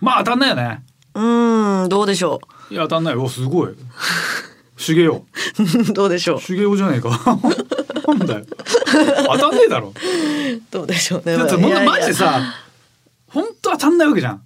[0.00, 0.82] まあ当たんないよね。
[1.14, 3.22] うんどうでしょいや当たんないよ。
[3.24, 3.74] おすごい。
[4.84, 5.24] 手芸よ
[5.88, 6.40] う どうでしょう。
[6.40, 7.10] 手芸よじゃねえか。
[8.08, 8.44] なんだよ。
[9.26, 9.94] 当たんねえだろ。
[10.70, 12.40] どうでしょうねだってもういやいやマジでさ
[13.28, 14.42] 本当当たんないわけじゃん。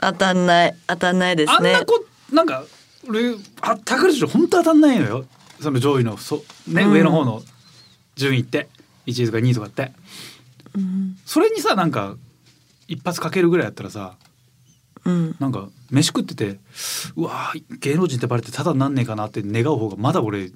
[0.00, 1.70] 当たんない当たんないですね。
[1.70, 2.64] あんなこなんか
[3.08, 5.24] 俺あ宝くじ本当当たんないのよ。
[5.60, 6.92] その上位のそ、ねうん。
[6.92, 7.42] 上の方の
[8.16, 8.68] 順位って
[9.06, 9.92] 1位とか2位とかって。
[10.76, 11.16] うん。
[11.24, 12.14] それにさなんか
[12.88, 14.14] 一発かけるぐらいやったらさ
[15.08, 15.36] うん。
[15.38, 16.58] なんか飯食ってて
[17.16, 20.50] うわー芸能人ってバレてただなんねえかなって願う方がまだ俺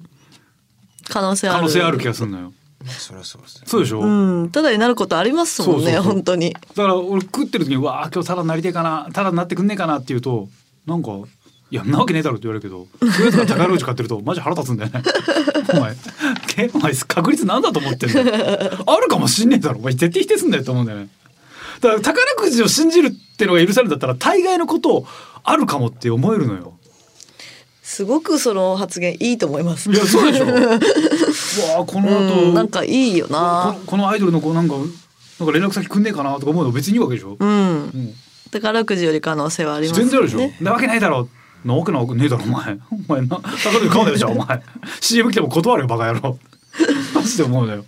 [1.09, 1.57] 可能性ある。
[1.57, 2.53] 可能性ある気がするのよ。
[2.85, 3.63] そりゃそうですね。
[3.65, 4.49] そうでしょ、うん。
[4.51, 6.13] ただになることありますもんねそうそうそう。
[6.13, 6.53] 本当に。
[6.53, 10.49] だから俺食ってる時に「うわー今日ただなりてえかなただになってくんねえかな」って言うと
[10.85, 11.11] なんか
[11.71, 15.01] 「いやんなわけねえだろ」って言われるけどそういうやつが宝くじ買ってるとマジ腹立つんだよね。
[15.73, 15.95] お前
[16.47, 18.83] けお前確率なんだと思ってんだよ。
[18.85, 19.79] あるかもしんねえだろ。
[19.79, 21.07] お前絶対否定すんだよと思うんだよね
[21.83, 25.07] だから宝くじを信じるってのが許されるんだったら大概のことを
[25.43, 26.73] あるかもって思えるのよ。
[27.81, 29.91] すごくその発言いいと思います。
[29.91, 30.45] いやそうでしょ。
[30.47, 30.59] うわ
[31.81, 33.75] あこの後、うんなんかいいよこな。
[33.77, 34.87] のこのアイドルの子なんかなん
[35.47, 37.49] か連絡先くんねえかなとか思うの別にいいわけでしょ、うん。
[37.49, 37.53] う
[37.85, 38.13] ん。
[38.49, 41.27] 宝くじより可能性はあります全然あるでしょ、ねなわけないだろ。
[41.65, 42.77] なわけなわけねえだろお前。
[43.07, 43.37] お前な。
[43.37, 44.61] 宝くじ買うなよじゃあお前。
[45.01, 46.39] CM 来ても断るよバカ野郎
[47.13, 47.85] マジで思うのよ。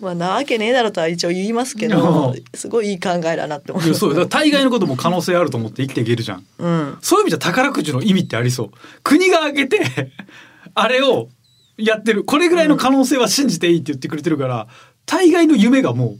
[0.00, 4.26] まあなわけねえだろとは一応言いますけどすごいいい考えだなって思いそうよだ。
[4.26, 6.44] 大概のことも可能性あると思って生きていけるじゃん。
[6.58, 6.98] うん。
[7.00, 8.70] そういう意味じゃ宝くじの意味ってありそう。
[9.02, 10.12] 国が挙げて
[10.74, 11.28] あれを
[11.76, 12.24] やってる。
[12.24, 14.66] これぐらいの可能性は信じていいって言ってくれてるから
[15.06, 16.18] 大概の夢がもう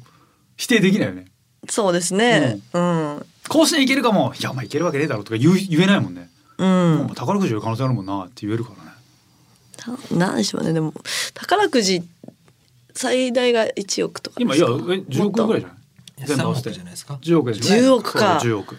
[0.57, 1.27] 否定できないよね。
[1.69, 2.61] そうですね。
[2.73, 3.27] うん。
[3.49, 4.33] 甲子園いけるかも。
[4.39, 6.95] いやお前いけるわけねえだろとか言う言えないもんね、うん。
[7.07, 8.84] もう宝くじより可能性あるもんなって言えるから
[9.77, 10.73] ねたなんでしょうね。
[10.73, 10.93] でも
[11.35, 12.03] 宝くじ
[12.95, 14.37] 最大が1億とか。
[14.41, 16.27] 今いやえ10億ぐらいじゃない？
[16.27, 18.41] 全部合わせて3億じゃないですか？10億でしょ10億か。
[18.41, 18.77] そう10億。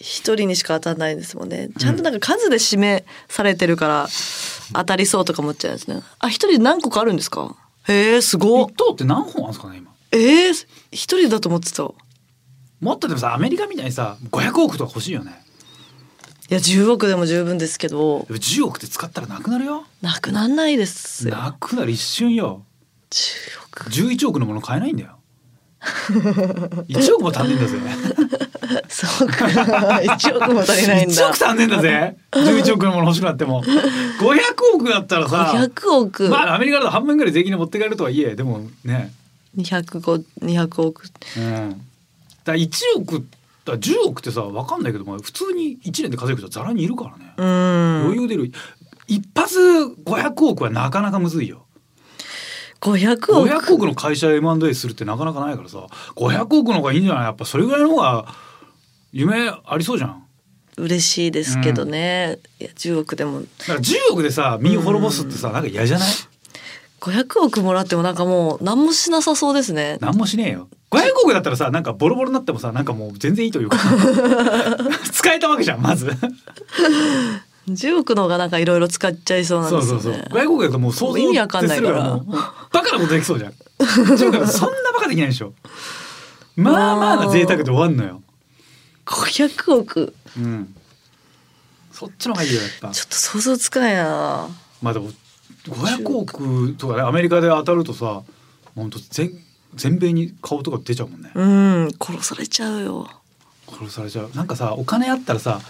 [0.00, 1.70] 一人にしか当たらないですもんね。
[1.78, 4.08] ちゃんとなんか数で指名されてるから
[4.74, 6.02] 当たりそうとか思っちゃうんですね。
[6.18, 7.54] あ一人で何個かあるんですか？
[7.88, 8.66] へえすごっ。
[8.68, 9.92] 一等って何本あるんですかね今？
[10.12, 11.84] えー、一人だと思ってた。
[11.84, 11.86] い
[12.80, 15.32] もっとでもさアメリカみたいにさ500億とか欲しいよね
[16.48, 18.24] や10億でも十分ですけど。
[18.28, 19.84] でも10億って使ったらなくなるよ。
[20.00, 21.34] なくなんないですよ。
[21.36, 22.64] なくなる一瞬よ。
[23.10, 23.90] 10億。
[23.90, 25.18] 11億のもの買えないんだよ。
[25.82, 27.78] 1億も足んねえんだぜ。
[28.88, 29.46] そうか。
[29.46, 32.16] 1億も足りないん1だ億足んねえんだぜ。
[32.32, 33.62] 11億のもの欲しくなっても。
[33.64, 33.74] 500
[34.74, 35.52] 億だったらさ。
[35.54, 38.36] 500億、まあアメリカだと半分ぐらい税金で持って帰るとはいえ。
[38.36, 39.12] でもね。
[39.56, 41.10] 200 200億。
[41.36, 41.70] うん。
[41.70, 43.26] だから1億
[43.64, 48.00] ら10億ってさ分かんないけどまあ普通に1年で稼ぐ人はざらにいるからね、うん。
[48.06, 48.52] 余裕出る。
[49.06, 49.58] 一発
[50.04, 51.66] 500億はなかなかむずいよ。
[52.80, 57.24] 500億？500億の会社 M&A するってなかなかないからさ500億の方がいいんじゃない？
[57.24, 58.26] やっぱそれぐらいの方が
[59.12, 60.26] 夢ありそうじゃん。
[60.78, 63.42] 嬉しいですけどね、いや10億でも。
[63.42, 66.08] だから10億でさ身を滅ぼすってさなんか嫌じゃない？
[67.02, 69.98] 500億もらってもなんかもう何もしなさそうですね。
[70.00, 70.68] 何もしねえよ。
[70.92, 73.76] 500億だったらさなんかボロボロになってもさなんかもう全然いいというか。
[75.12, 76.12] 使えたわけじゃんまず。
[77.68, 80.26] 10億の方がなんかいろいろ使っちゃいそうなんそうそうですよね。
[80.30, 82.20] そう500億だともう想像意味わかんないから。
[82.72, 83.52] バカなことできそうじゃん。
[83.80, 85.54] 10億だとそんなバカできないでしょ。
[86.54, 88.22] まあまあな贅沢で終わんのよ。
[89.06, 90.14] 500億。
[90.36, 90.74] うん。
[91.92, 92.90] そっちの方がいいよやっぱ。
[92.90, 94.48] ちょっと想像つかないな。
[94.80, 95.10] まあでも
[95.64, 98.22] 500億とかねアメリカで当たるとさ
[98.74, 99.30] 本当全
[99.74, 101.30] 全米に顔とか出ちゃうもんね。
[101.34, 103.10] うん殺されちゃうよ。
[103.68, 104.30] 殺されちゃう。
[104.34, 105.60] なんかさお金あったらさ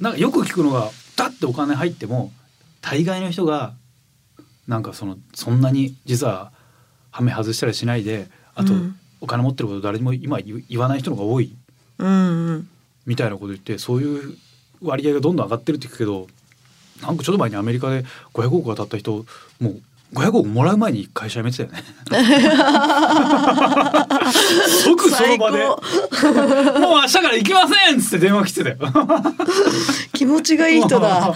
[0.00, 2.32] なんかよく聞くのがだってお金入っても
[2.80, 3.74] 大概の人が
[4.66, 6.52] なんかそのそんなに実は
[7.10, 8.98] ハメ外したりしないであと、うん。
[9.20, 11.56] お金持ってること誰にも今言言わない人の方が多い。
[11.98, 12.68] うんうん。
[13.06, 14.36] みたいなこと言ってそういう
[14.80, 16.28] 割合がどんどん上がってるって聞くけど
[17.02, 19.24] なんかちょっと前にアメリカで500億当たった人
[19.60, 19.80] もう
[20.14, 21.84] 500億もらう前に会社辞めてたよね。
[24.84, 25.58] 即その場で
[26.12, 26.32] 最
[26.80, 28.76] 「もう明日から行きません!」っつって電話来てたよ。
[30.14, 31.34] 気持ちがいい人だ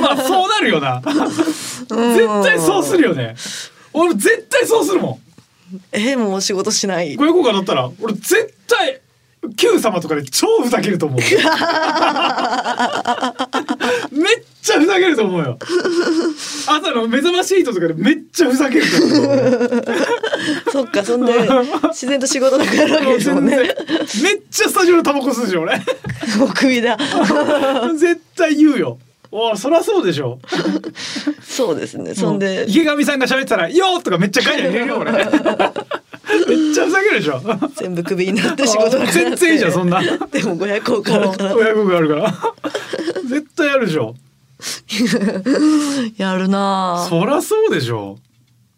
[0.00, 1.02] まあそうなるよな。
[1.04, 3.34] 絶対そうするよね。
[3.92, 5.20] 俺絶対そうするも
[5.92, 7.18] えもう仕事しないん。
[7.18, 9.00] 500億当たったら俺絶対
[9.56, 11.20] Q 様とかで超ふざけると思う。
[14.64, 15.58] めっちゃふざけると思うよ。
[16.66, 19.84] 朝の目覚ましいとかでめっちゃふざけると思う。
[20.72, 21.34] そっかそんで
[21.90, 23.72] 自然と仕事なくなるわけですもんねめっ
[24.50, 25.76] ちゃスタジオでタバコ吸うでしょ俺。
[26.38, 26.96] もうクビだ
[27.94, 28.98] 絶対言うよ。
[29.30, 30.38] おそりゃそうでしょ。
[31.42, 35.12] そうですねそんで池上さんが喋ってたら「よー!」とかめっちゃガヤ入れるよ俺。
[35.12, 35.26] めっ
[36.74, 37.42] ちゃふざけるでしょ。
[37.76, 40.00] 全部クビになって仕事なくなって全然いいじゃんそんな。
[40.00, 40.08] で
[40.42, 42.34] も500億あるから親子があるから。
[43.28, 44.14] 絶対やるでしょ。
[46.16, 48.18] やるなぁそりゃそうでしょ。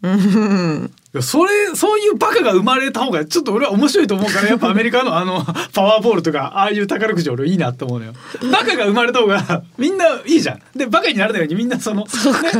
[0.02, 0.90] うん。
[1.22, 8.12] それそういうバカが生まれた方がちょっと俺は面白いと思うからやっぱアメリカのあのパワーボールとかああいう宝くじ俺いいなって思うのよ。
[8.52, 10.60] バカが生まれた方がみんないいじゃん。
[10.78, 12.08] でバカにならないようにみんなその、ね、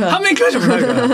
[0.09, 1.07] 反面教師もなるから。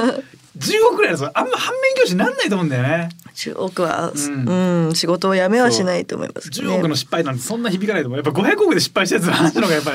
[0.56, 3.10] 10億ぐらいだとあんま反面教師になんないと思うんだよね。
[3.34, 8.18] 10億は、ううんん、仕事を辞めはしないと思いますけど10億の失敗なんてそんな響かないと思う。
[8.18, 9.92] やっぱ500億で失敗したやつの話の方がやっぱ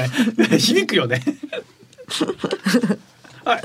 [0.48, 1.22] ね響くよね
[3.44, 3.62] はい。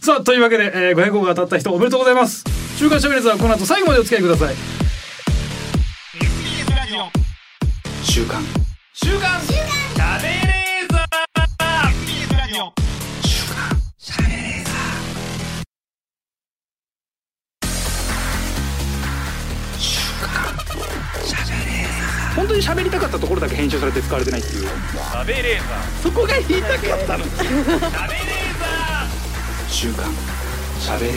[0.00, 2.44] さあというわけで、えー、500億当たった人おめでとうございます。
[2.76, 4.54] 週刊しゃべれずはこの後最後までお付き合いください。
[8.02, 8.42] 週刊。
[8.94, 9.40] 週刊。
[9.42, 11.06] しゃべれーザ
[22.46, 24.68] 本当に喋りたかったところだけ編集されて使われてないっていう。
[24.68, 27.24] 喋れーザそこが言いたかったの。
[29.68, 30.04] 週刊
[30.78, 31.16] しゃべれー。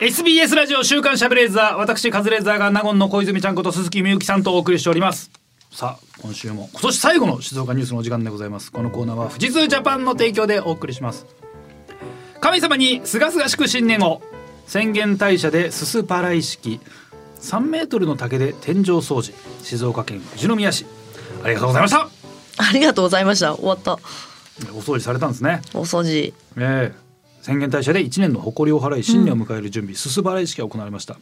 [0.00, 5.30] SBS ラジオ週刊しゃべれーザー私カズレーザーが納言の小泉ちゃんこと鈴木みゆきさんとお送りしております。
[5.70, 8.70] さあ今週も今年最後の静岡ニュースのお時間でございます。
[8.70, 11.24] このコーナーは富士通ジャパンの提供でお送りします。
[12.42, 14.20] 神様にすがすがしく新年を。
[14.66, 16.80] 宣言大社ですす払い式
[17.42, 20.86] 3メートルの竹で天井掃除静岡県富士宮市。
[21.42, 22.08] ありがとうございました。
[22.58, 23.54] ありがとうございました。
[23.54, 23.94] 終わった。
[23.94, 25.60] お掃除されたんですね。
[25.74, 26.32] お掃除。
[26.56, 27.02] ええ。
[27.42, 31.14] 宣言大社で1年の誇りを払い新年を迎える準備、すす払い式が行われました。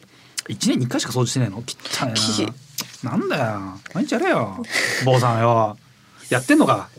[0.47, 1.57] 1年に1回しか掃除してないの？
[1.57, 1.65] 汚い
[2.13, 2.45] き
[3.03, 3.59] ななんだよ。
[3.95, 4.63] 毎日やれよ。
[5.03, 5.75] 坊さんよ。
[6.29, 6.89] やってんのか、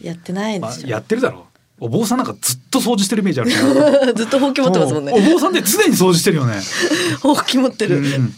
[0.00, 1.46] やってないまあです、よ、やってるだろ。
[1.82, 3.50] お坊さんなんかずっと掃除してるイメージある
[4.14, 6.60] ずっとほうき持ってますもんおね坊さんって常に掃除してるよね、
[7.20, 8.34] ほうき持ってる、うん、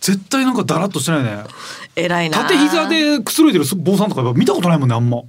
[0.00, 1.44] 絶対なんかだらっとしてないね。
[1.96, 2.38] 偉いな。
[2.38, 5.22] 縦膝でくつろいでる坊さんとか見たことないもんねあんま。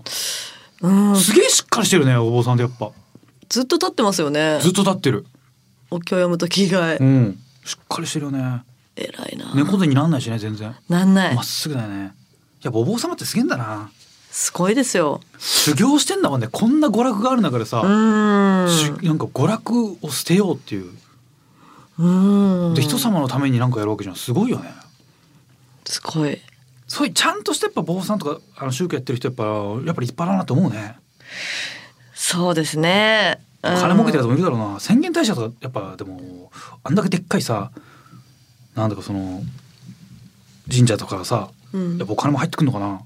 [0.81, 1.15] うん。
[1.15, 2.91] すげえしっかりしてるねお坊さんってやっぱ。
[3.49, 4.59] ずっと立ってますよね。
[4.61, 5.25] ずっと立ってる。
[5.89, 7.39] お経読む時以外、うん。
[7.65, 8.63] しっかりしてるよね。
[8.95, 10.75] 偉いな、猫背になんないしね全然。
[10.89, 11.35] なんない。
[11.35, 12.13] まっすぐだよね。
[12.61, 13.89] やっぱお坊様ってすげえんだな。
[14.29, 15.19] すごいですよ。
[15.37, 16.47] 修行してんだもんね。
[16.49, 18.67] こんな娯楽がある中でさ、なん
[19.17, 20.91] か娯楽を捨てようっていう
[22.75, 24.15] で人様のためになんかやるわけじゃん。
[24.15, 24.71] すごいよね。
[25.85, 26.39] すごい。
[26.87, 30.95] そういうちゃんとしてやっぱ坊さんとかあの宗教やってる人やっぱやっぱり立派だなと思うね。
[32.13, 33.39] そうですね。
[33.61, 34.79] 金儲けてるやつうんもいるだろうな。
[34.79, 36.51] 宣言大社とかやっぱでも
[36.83, 37.71] あんだけでっかいさ
[38.75, 39.43] なんだかその
[40.69, 41.97] 神社とかさうん。
[41.97, 43.01] やっぱお金も入ってくんのかな。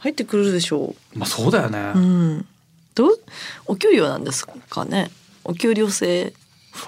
[0.00, 2.00] 入ってくるでしょまあそうだよね、うう
[2.36, 2.46] ん。
[2.94, 3.20] どう？
[3.66, 5.10] お給料なんですかね。
[5.44, 6.32] お給料制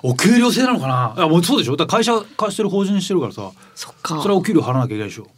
[0.02, 1.14] お給料制なのかな？
[1.16, 1.76] いやもうそうでしょ。
[1.76, 4.20] だ会社化してる法人してるからさそっか。
[4.22, 5.28] それはお給料払わなきゃいけないでしょ。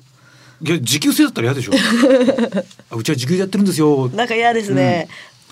[0.63, 1.73] いや時給制だったら嫌でしょ。
[2.91, 4.09] あうちは時給でやってるんですよ。
[4.11, 5.09] なんか嫌ですね、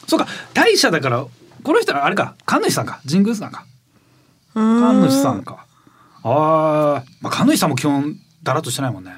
[0.07, 0.27] そうか。
[0.55, 1.27] 大社だから
[1.63, 2.35] この人はあれか。
[2.47, 3.01] 神主さんか。
[3.09, 3.67] 神宮さんか。
[4.55, 5.67] 神主さんか。
[6.23, 9.13] あー、まあ神主さんも基本だらっとしてないもんね。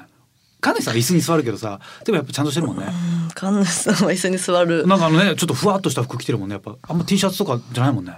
[0.59, 2.85] 神主さんは椅子に座るけどさでもやっぱちゃんとしてるもんね。
[2.87, 3.29] うん。
[3.35, 4.87] 神主さんは椅子に座る。
[4.87, 6.53] なんかあのねちょっとふわっとした服着てるもんね。
[6.53, 8.13] やっぱあんま T シャツとかじゃないもんね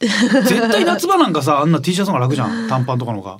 [0.00, 2.68] 絶対夏場なんかさあんな T シャツの方が楽じゃん。
[2.68, 3.38] 短パンとかの方が。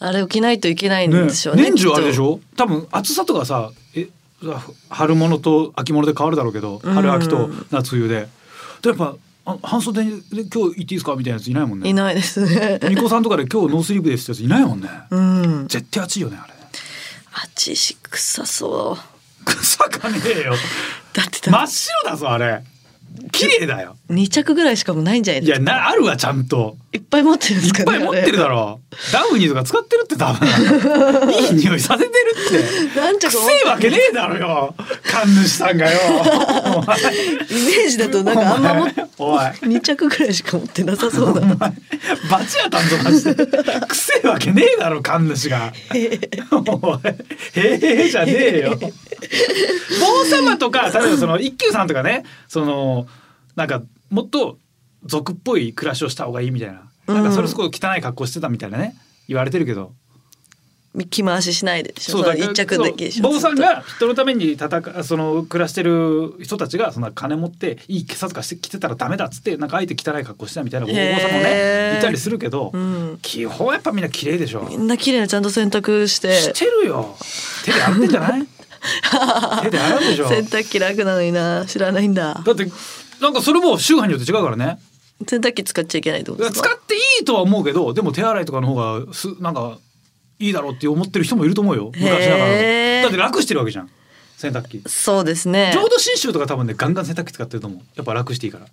[0.00, 2.34] あれ着ないといけないんねでしょうね年中あれでしょ？
[2.34, 4.08] ょ多分暑さとかさえ
[4.90, 8.28] 春物と秋物で変わるだろうけど春秋と夏冬で。
[8.82, 11.16] でやっぱあ半袖で今日行っていいですか？
[11.16, 11.88] みたいなやついないもんね。
[11.88, 12.78] いないですね。
[12.84, 14.88] ニコさんとかで今日ノースリーブですってやついないもんね。
[15.10, 15.66] うん。
[15.68, 16.52] 絶対暑いよねあれ。
[17.32, 19.44] あっちし臭そう。
[19.46, 20.54] 臭かねえよ。
[21.12, 21.50] だって。
[21.50, 22.62] 真っ白だぞあれ
[23.32, 23.96] 綺麗だよ。
[24.10, 26.76] 2着ぐらいしかもないんじゃないいやなあるわちゃんと。
[26.92, 27.78] いっぱい持ってるんでいすか？
[27.78, 28.80] ねっぱい持ってるだろ
[29.12, 30.48] ダウニーとか使ってるって多分。
[31.30, 32.10] いい匂いさせてる
[32.90, 33.00] って。
[33.00, 34.74] 何着くも持ってるせえわけねえだろよ。
[35.04, 35.98] 神主さんがよ。
[37.50, 39.38] イメージだとなんかあんま持っおい。
[39.38, 41.54] 2着ぐらいしか持ってなさそうだな。
[41.56, 41.70] バ
[42.46, 43.34] チ当たんぞマジで。
[43.86, 45.72] くせえわけねえだろ神主が。
[45.94, 46.20] へ
[47.54, 48.78] えじゃねえよ。
[50.00, 52.97] 坊様とか例えばその一休さんとかねその
[53.58, 54.56] なんかもっと
[55.04, 56.82] 俗っぽい暮らしをした方がいいみたいな。
[57.12, 58.94] なんかそれすごい汚い格好してたみたいなね。
[59.26, 59.92] 言われてるけど。
[61.10, 62.18] 着回ししないででしょ。
[62.18, 74.66] そうだ一着だけでし坊さんが人のために戦うその暮らしてる人たちがそんな金持っていい警察官して着てたらダメだっつってなんかあえて汚い格好してたみたいなお坊さんもねいたりするけど、うん基本やっぱみんな綺麗でしょ。
[74.68, 76.32] みんな綺麗なちゃんと洗濯して。
[76.34, 77.16] してるよ。
[77.64, 78.46] 手で洗ってんじゃない？
[79.64, 80.28] 手で洗うでしょ。
[80.28, 81.64] 洗濯機楽なのにな。
[81.66, 82.42] 知らないんだ。
[82.44, 82.66] だって
[83.20, 84.78] なんかそれも宗派によって違うからね。
[85.26, 89.78] 洗濯機使っちゃいけないと使っていいとは思うけどでも手洗いとかの方がすなんか
[90.38, 91.90] いいだろうって思ってる人もいると思うよ。
[91.94, 93.90] 昔ながらだって楽してるわけじゃん。
[94.36, 94.82] 洗濯機。
[94.86, 95.72] そうですね。
[95.74, 97.80] 浄土真宗とか多分ねガンガン洗濯機使ってると思う。
[97.96, 98.66] やっぱ楽していいから。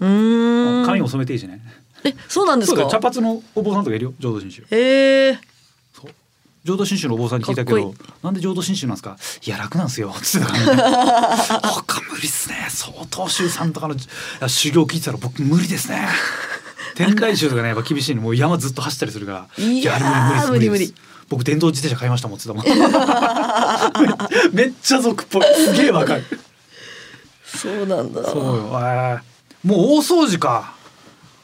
[0.00, 0.86] うーん。
[0.86, 1.62] 髪も染めていいしね。
[2.04, 2.90] えそうなんですそうだよ。
[2.90, 4.14] 茶か髪のお坊さんとかいるよ。
[4.18, 4.62] 浄土真宗。
[4.72, 5.38] へえ
[6.64, 9.16] 浄土真宗のお坊さんに聞いたけどなんで浄土真宗なんですか？
[9.44, 10.14] いや楽なんですよ。
[10.22, 10.76] つってたから。
[10.76, 12.66] ね他無理っすね。
[12.70, 13.96] 相当宗さんとかの
[14.48, 16.06] 修行聞いてたら僕無理ですね。
[16.94, 18.22] 天台宗とかねやっぱ厳しいの。
[18.22, 19.64] もう山ずっと走ったりするから。
[19.64, 20.70] いやーあれ無理です。
[20.70, 20.94] 無理
[21.28, 22.84] 僕電動自転車買いましたもんっつってたも
[24.46, 24.52] ん。
[24.54, 25.42] めっちゃ俗っぽい。
[25.66, 26.24] すげえわかる。
[27.44, 28.22] そうなんだ。
[28.22, 28.70] そうよ。
[28.74, 29.20] えー。
[29.64, 30.74] もう大掃除か。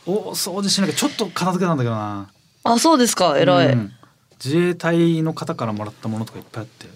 [0.07, 2.29] 大掃除しなきゃちょっと片付けたんだけどな。
[2.65, 3.37] あそうですか。
[3.39, 3.67] 偉い。
[3.73, 3.93] うん
[4.43, 6.87] 自衛隊の方からもらったものとかいっぱいあって。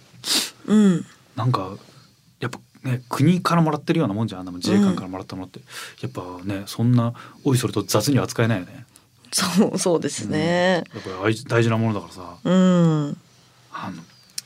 [0.66, 1.07] うん。
[1.37, 1.76] なんか
[2.40, 5.61] やっぱね国からもらってるようなもんじゃん自衛官からもらったものって、
[6.00, 8.87] やっぱねそんなおいそれと雑には扱えないよね。
[9.33, 10.85] そうそうですね。
[10.94, 12.37] やっぱり大事大事なものだからさ。
[12.44, 13.16] うん。
[13.72, 14.02] あの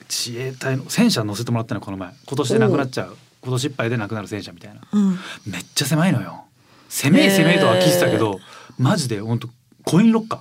[0.09, 2.15] 自衛隊の戦車乗せてもらったのこの前。
[2.27, 3.17] 今年でなくなっちゃう。
[3.43, 4.81] 今年いっぱいでなくなる戦車みたいな。
[4.93, 5.19] うん。
[5.47, 6.45] めっちゃ狭いのよ。
[6.89, 8.39] 狭い狭いとは聞いてたけど、
[8.79, 9.49] マジで本当
[9.85, 10.41] コインロッカー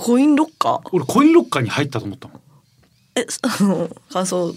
[0.00, 0.88] コインロッカー？
[0.92, 2.40] 俺コインロッカーに入ったと思ったもん。
[3.16, 4.54] えあ の乾燥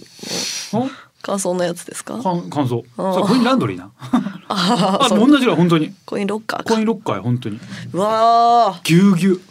[0.77, 0.89] あ？
[1.23, 2.19] 乾燥のやつですか？
[2.21, 3.13] 乾乾燥あー。
[3.13, 3.91] それコインランドリーな。
[4.47, 5.93] ああ同じぐらい本当に。
[6.05, 6.73] コインロッカーか。
[6.73, 7.59] コインロッカーや本当に。
[7.93, 8.87] うわー。
[8.87, 9.41] ぎゅうぎゅう。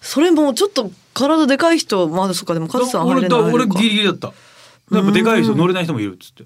[0.00, 4.32] それもちょっと体でかい人まだそっかでもカズさん入れない俺だ俺ギリギリだった。
[4.92, 6.44] やっぱでかい人乗れない人もいるっつって。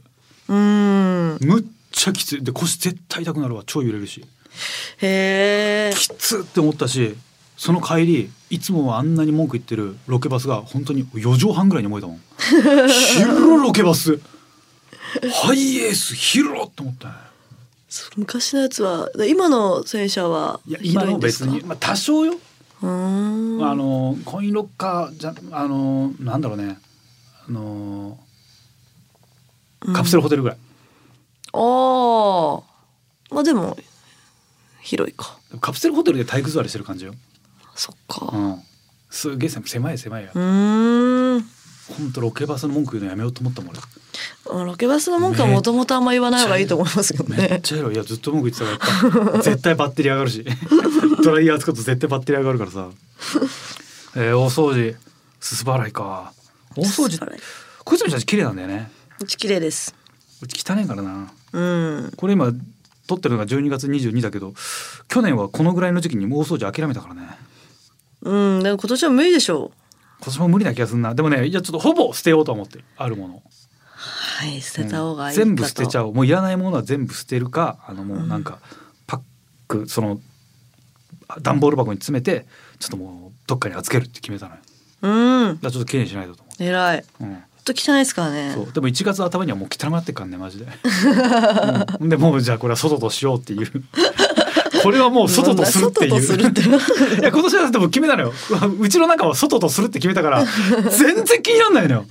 [0.49, 1.39] うーん。
[1.41, 2.45] むっちゃきつい。
[2.45, 3.63] で腰絶対痛くなるわ。
[3.67, 4.25] 超揺れるし。
[5.01, 7.17] へえきつって思ったし
[7.57, 12.21] その帰りいつもはあんなに文句言ってるロケバスが本当に4畳半ぐらいに思えたもん。
[12.89, 14.21] 広いロケバス。
[15.33, 17.15] ハイエース広っって思ったね
[18.17, 22.35] 昔のやつは今の戦車はいや今の別に、まあ、多少よ、
[22.83, 23.65] うーん。
[23.65, 26.79] あのコインロッカーじゃあのなんだろうね。
[27.49, 28.19] あの
[29.93, 30.59] カプセルホテルぐらい、
[31.53, 32.63] ああ
[33.35, 33.77] まあでも
[34.81, 35.39] 広いか。
[35.61, 37.15] カプセルホテルで体育座りしてる感じよ、
[37.75, 38.37] そっか。
[38.37, 38.63] うん、
[39.11, 41.43] すげえ狭い狭いやうーん。
[41.87, 43.81] ほんとロケバスの文句言うのやめようと思ったもん俺。
[44.61, 47.95] あロケバスの文句はもともとあんま言わない方がいいと思いますけどめっねちゃ広い。
[47.95, 50.45] いやずっと文句言ってたから絶対バッテリー上がるし。
[51.23, 52.89] ドライヤー使うと絶対バッテリー上がるからさ。
[54.17, 54.97] えー、大掃除
[55.41, 56.33] すす払いか。
[56.77, 57.19] 大掃除
[57.85, 57.99] こい。
[57.99, 58.91] つの写真綺麗なんだよね。
[59.21, 59.95] うち綺麗です。
[60.41, 61.33] うち汚いからな。
[61.53, 62.13] うん。
[62.17, 62.53] これ今
[63.07, 64.55] 撮ってるのが12月22だけど
[65.09, 67.23] 去年はこのぐらいの時期にもう大掃除諦めたからね
[68.25, 69.73] うんでも今年は無理でしょ
[70.19, 71.15] 今年も無理な気がするな。
[71.15, 73.35] でもねいやちょっとほぼ捨てようと思ってあるもの。
[73.35, 73.41] う
[73.97, 76.15] はい捨てた方がいいかと、全部捨てちゃおう。
[76.15, 78.59] もういらないものは全部捨てるかあのもうなんか
[79.07, 79.21] パッ
[79.69, 80.21] クその
[81.29, 82.47] あ段ボール箱に詰めて
[82.79, 84.61] ちょっともうどっかに預けるって決めたのよ。
[85.03, 85.59] うん。
[85.61, 86.99] らちょっと綺麗にしないとと思偉い。
[86.99, 87.29] って、うん。
[87.29, 88.53] ほんと汚いですからね。
[88.55, 88.73] そう。
[88.73, 90.67] でも1月頭にはもう汚くなってっからねマジで、
[92.01, 93.85] うん、でもうじゃあこれは外としようっていう
[94.85, 97.21] これはもう外とするっていう。
[97.21, 98.33] いや今年はでも決めたのよ。
[98.79, 100.45] うちの中は外とするって決めたから
[100.91, 102.07] 全然気にならないのよ。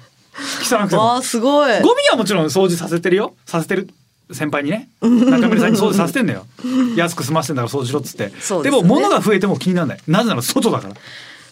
[0.61, 1.01] 汚くても。
[1.03, 1.81] わあすごい。
[1.81, 3.35] ゴミはもちろん掃除させてるよ。
[3.45, 3.89] させてる
[4.31, 4.89] 先輩にね。
[5.01, 6.47] 中村さんに掃除させてんだよ。
[6.95, 8.25] 安く済ませてんだから掃除しろっつって。
[8.25, 8.63] ね。
[8.63, 9.99] でも物が増えても気にならない。
[10.07, 10.95] なぜなら外だから。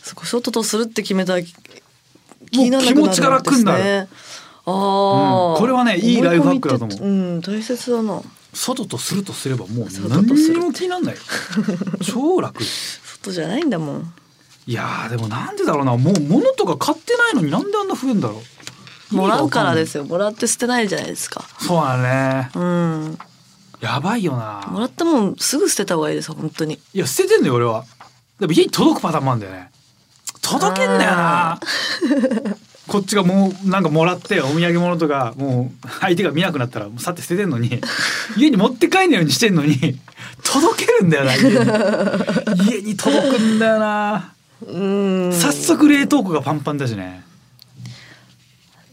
[0.04, 1.54] そこ外とするって決めたら気
[2.58, 3.04] にならなくなるんですね。
[3.04, 4.08] 気持ちが楽になる
[4.66, 5.60] ああ、うん。
[5.60, 7.00] これはねいいライフハックだと思う。
[7.04, 7.08] う
[7.38, 8.22] ん大切だな
[8.54, 10.60] 外とするとすればもう外何とする。
[10.60, 11.22] にも気にならないよ。
[12.04, 14.14] 超楽外じゃないんだもん。
[14.68, 15.96] いやーでもなんでだろうな。
[15.98, 18.42] もう物とか買ってないのになんであんな増えんだろ
[19.12, 19.16] う。
[19.16, 20.04] もらうからですよ。
[20.04, 21.46] よもらって捨てないじゃないですか。
[21.60, 22.52] そうだね。
[22.56, 23.18] うん。
[23.82, 24.68] やばいよな。
[24.70, 26.80] もらったもんすぐ捨てた方がいいですよ本当に。
[26.94, 27.86] いや捨ててんだよ俺は。
[28.40, 29.72] でも家に届くパターンもあるんだよね。
[30.42, 31.60] 届けんだよな
[32.88, 37.80] こっちがもうなんかもらってお土産物とかもう相手が見なくなったらもうさって捨ててんのに
[38.38, 40.00] 家に持って帰んないようにしてんのに
[40.44, 42.72] 届けるんだよな家に。
[42.72, 44.34] 家に届くんだよな。
[44.68, 45.34] うん。
[45.34, 47.24] 早速冷凍庫がパンパンだしね。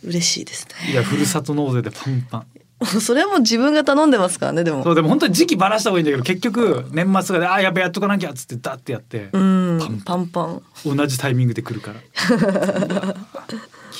[0.05, 2.40] 嬉しいですいやふるさと納税でパンパン。
[2.40, 2.46] ね
[3.01, 4.85] それはもう自分が頼んでますからねでも。
[4.85, 9.31] そうでも本当に時期ばらした方がいいんだけど結局年末とかであーやっぱやっとかなきゃっつってダッてやって。
[9.33, 9.79] うん。
[9.81, 10.01] パン。
[10.05, 10.62] パンパン。
[10.96, 12.01] 同じタイミングで来るから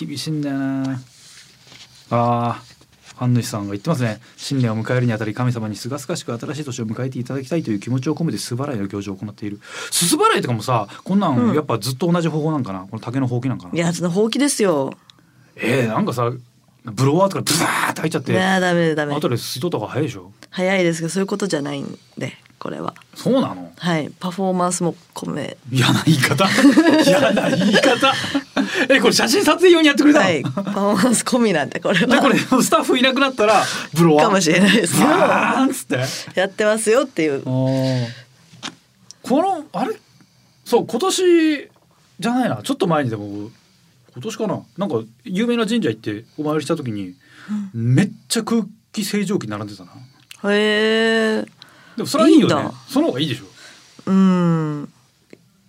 [0.07, 1.01] 厳しいんだよな。
[2.11, 2.79] あー
[3.19, 4.21] 神主さんが言ってますね。
[4.37, 9.59] 新年を迎えるにあたり神様にすがすがしく新しい年を迎えていただきたいという気持ちを込めてす払いの行事を行っている。
[9.91, 12.81] すす払いとかもさこんなんやっぱずっと同じ方法なんかな？
[12.81, 13.75] この竹のほうきなんかな？
[13.75, 14.95] いやそのほうきですよ。
[15.57, 16.31] えー、なんかさ
[16.85, 19.17] ブロワーとかブワーって入っちゃっていやダメダメ。
[19.17, 20.31] 後で吸い取った方が早いでしょ？
[20.51, 22.95] 早いですけどそういうことじゃないんでこれは。
[23.15, 23.73] そうなの？
[23.77, 24.11] はい。
[24.19, 25.57] パフォーマンスも込め。
[25.71, 26.45] 嫌な言い方？
[27.07, 28.13] 嫌な言い方？
[28.89, 30.43] えこれ写真撮影用にやってくれたの、はい。
[30.43, 32.07] パフォーマンス込みなんでこれは。
[32.07, 33.63] でこれスタッフいなくなったら
[33.95, 34.27] ブロワー。
[34.27, 36.41] かもしれないですバーンっつって。
[36.41, 37.43] やってますよっていう。
[37.43, 38.11] こ
[39.31, 39.97] のあれ？
[40.65, 41.71] そう今年
[42.21, 42.61] じゃないな。
[42.63, 43.51] ちょっと前にでも
[44.15, 44.63] 今年かな。
[44.77, 47.15] なんか有名な神社行ってお参りした時に、
[47.73, 49.93] めっちゃ空気清浄機並んでたな。
[50.53, 51.45] へえ
[51.99, 52.55] でもそれはいいよね。
[52.55, 52.73] いいんだ。
[52.89, 53.45] その方がいいでしょ、
[54.07, 54.93] うん。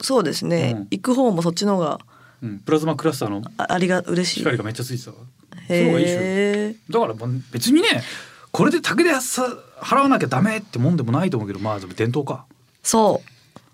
[0.02, 0.88] そうですね、うん。
[0.92, 2.00] 行く方もそっちの方が
[2.42, 4.40] うん、プラズマクラスターのあありが嬉しい。
[4.40, 5.18] 光がめっちゃついてたわ。
[5.68, 6.20] その方がいいでしょ。
[6.22, 6.24] へ
[6.70, 8.02] えだからもう別にね
[8.52, 9.46] これで竹でさ
[9.82, 12.46] 払わなきゃダメってもんでもないと思うけどまあでも伝統か。
[12.82, 13.22] そ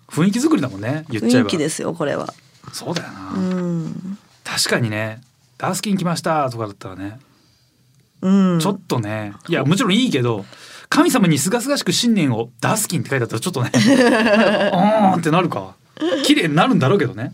[0.08, 1.48] 雰囲気作りだもんねう言っちゃえば。
[1.48, 2.34] 雰囲気ですよこれは。
[2.72, 4.18] そうだよな、うん。
[4.42, 5.20] 確かにね
[5.58, 7.20] ダースキン来ましたとかだったらね、
[8.20, 8.58] うん。
[8.58, 9.32] ちょっとね。
[9.48, 10.44] いやもちろんいいけど
[10.88, 13.70] 神様にすがすがしく新年をダースキンって書いてあったらちょっとね
[14.72, 15.74] おーんってなるか。
[16.24, 17.32] 綺麗になるんだろうけどね。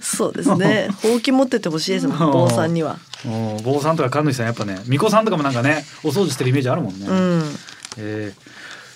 [0.00, 0.88] そうですね。
[1.02, 2.98] ほうき持っててほしいですもん坊さんには。
[3.24, 3.62] うん。
[3.62, 7.56] 坊さんとか神主さんやっぱね巫女さんとかもなんかねお掃除してるイメージあるもんね、うん。
[7.98, 8.48] えー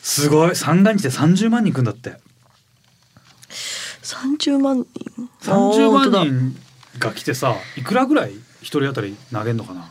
[0.03, 0.57] すごい。
[0.57, 2.17] 三が日で30万人くんだって。
[4.03, 6.19] 30万人？30あー本当だ。
[6.21, 6.57] 万人
[6.99, 9.91] が来てさいくらぐらい一人当たり投げんのかな？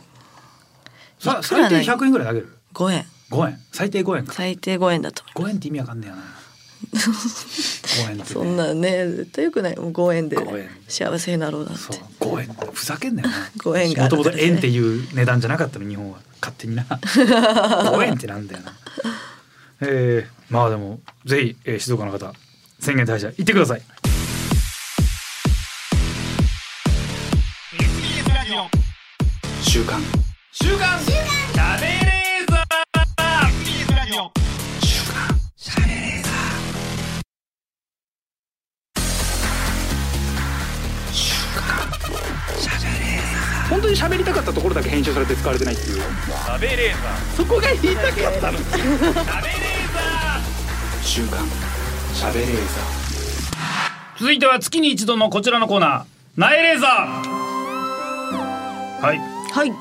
[1.18, 3.58] さ最低ね100円ぐらい投げる？5円5円。
[3.72, 4.34] 最低5円か。
[4.34, 6.22] 最低5円だと思い5円って意味わかんねえよな。
[6.82, 9.76] 5円って、ね、そんなね絶対よくない。
[9.76, 10.68] もう5円で5円。
[10.86, 11.80] 幸せになろうなんて。
[11.80, 11.96] そう。
[12.20, 13.28] 5円ってふざけんなよ。
[13.28, 16.18] な5円がもともと円っていう値段じゃなかったの日本は。
[16.40, 16.82] 勝手にな。
[16.92, 18.76] 5円ってなんだよな。
[19.80, 22.32] えー、まあでもぜひ、えー、静岡の方
[22.78, 23.82] 宣言大社行ってください。
[29.62, 30.02] 週刊。
[30.52, 31.00] 週刊。
[31.00, 32.01] しゃ
[43.82, 45.96] 当に喋りたかったところだけ編集されて使われてないっていう。
[45.96, 46.96] しゃべれーザ
[47.36, 48.58] そこが言いたかったの。
[48.58, 49.02] しゃべれー
[51.02, 51.46] 週刊
[52.14, 52.58] しゃべれーザ
[54.18, 56.04] 続いては月に一度のこちらのコーナー。
[56.36, 56.90] ナエレーザー。
[59.02, 59.18] はい。
[59.18, 59.72] はい。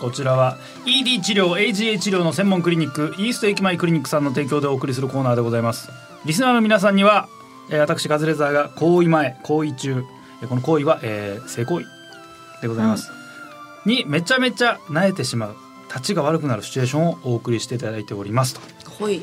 [0.00, 0.56] こちらは
[0.86, 5.90] ED 治療 AGA 治療の専門クリニックイースト駅前クリニックさんの提供でお送りするコーナーでございます。
[6.24, 7.28] リスナーの皆さんには、
[7.68, 10.02] えー私カズレーザーが行為前行為中。
[10.42, 11.86] えーこの行為は、えー性行為
[12.62, 13.10] でございます、
[13.86, 15.56] にめちゃめちゃ慣れてしまう
[15.88, 18.60] 立ちが悪くなるシチュエーションをお送りしていただいておりますと。
[18.90, 19.22] ほい。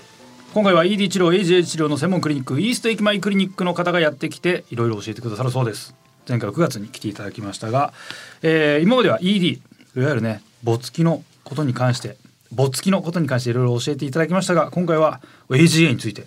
[0.54, 5.96] 今回は ED 治療 AGA 治療の専門クリニックイースト駅前クリニックの方がやってきていろいろ教えてくださるそうです。
[6.28, 7.94] 前回は9月に来ていただきましたが、
[8.42, 9.62] えー今までは ED い
[10.00, 12.18] わゆるね没期のことに関して
[12.52, 16.26] 没期のことに関していろいろ教えていただきましたが今回は AGA について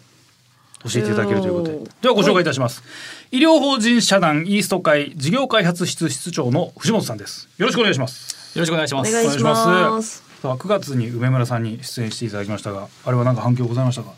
[0.84, 2.82] 教えていただけるということでではご紹介いたします
[3.30, 9.10] 医療法人社団イースト会事業開発室室長の藤本さんですよろしくお願いしますよろしくお願いします。
[9.10, 14.12] お願いしましさあ9月に梅村さんに出演していただきましたがあれは何か反響ございましたか？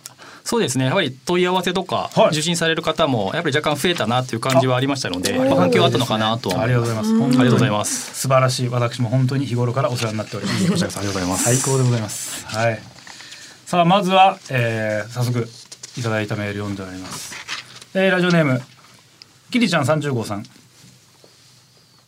[0.45, 0.87] そうですね。
[0.87, 6.61] やはり問い合わせとかはい受診される方もやっぱり若干増えたなっていう感じはありましたので、まあ反響あったのかなと。
[6.61, 7.11] ありがとうございます。
[7.11, 8.15] ありがとうございます。
[8.21, 8.69] 素晴らしい。
[8.69, 10.65] 私も本当に日頃からお世話になっております。
[10.65, 11.45] ありがとうございます。
[11.45, 12.47] 最高でございます。
[12.47, 12.83] はい。
[13.67, 15.49] さあまずは、えー、早速
[15.99, 17.35] いただいたメール読んでおります。
[17.95, 18.63] えー、ラジオネーム
[19.51, 20.45] キリちゃん三十号さん。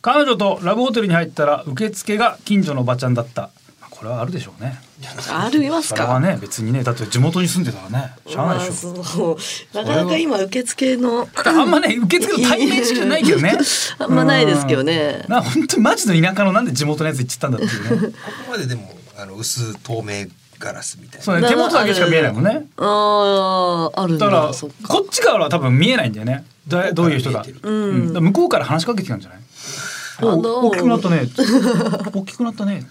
[0.01, 3.51] 彼女とラブホテルに入ったら受付が近所のおばちゃんだった。
[3.79, 4.79] まあこれはあるでしょうね。
[5.29, 9.37] ありますそれはかね別にねだって地元に住んでたらねしゃあないでしょ。
[9.73, 13.57] なかなか今受付のあんまね受付の対面しかないけどね。
[13.99, 18.07] あんまないですけどねうんな本当にマジの田舎のなんで地元のやつ行っちゃったんだっていうね。
[18.09, 18.13] こ
[18.47, 20.25] こまででもあの薄透明
[20.59, 22.65] ガラスみたいなそうね手元だけしか見えないもんね。
[22.77, 24.51] あああるんだから
[24.87, 26.45] こっち側は多分見えないんだよね。
[26.67, 27.41] だどういう人だ。
[27.43, 29.39] 見えてるうん向こうから話しかけてきたんじゃない？
[30.21, 31.23] おあの大きくなったね。
[32.13, 32.85] 大きくなったね。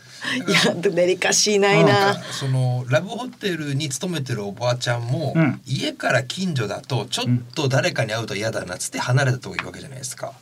[0.49, 10.33] いやデリカシーないうんなそのラブホテルに勤めてるおばあちゃんも、うん家から近所だとちょっと誰かに会うと嫌だなっつって離れたとこ行くわけじゃないですか。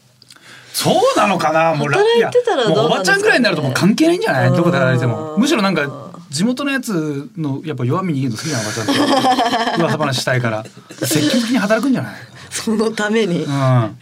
[0.72, 1.74] そうなのかな？
[1.74, 4.48] もうラ働いておばちゃんぐらいになるともう関係ないんじゃない？
[4.48, 5.36] うんどこで働いても。
[5.36, 10.64] むしろなんか地元のやつのやっぱ弱み握るの好きなおばちゃんって噂話したいから。
[11.04, 12.14] 積極的に働くんじゃない？
[12.50, 13.44] そのために。
[13.44, 13.98] うん。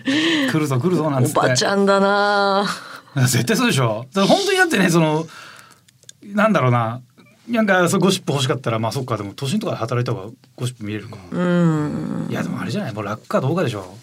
[0.51, 1.41] 来るぞ来るぞなんおつって。
[1.41, 2.67] ばちゃんだな。
[3.17, 4.07] 絶対そうでしょ。
[4.15, 5.27] だ本当にだってねその
[6.23, 7.01] なんだろうな。
[7.49, 9.17] なんかそうゴシップ欲しかったらまあそっか。
[9.17, 12.29] でも都心とかで働いた方がゴシップ見れるか、うん。
[12.31, 12.93] いやでもあれじゃない？
[12.93, 13.97] もう楽かどうかでしょ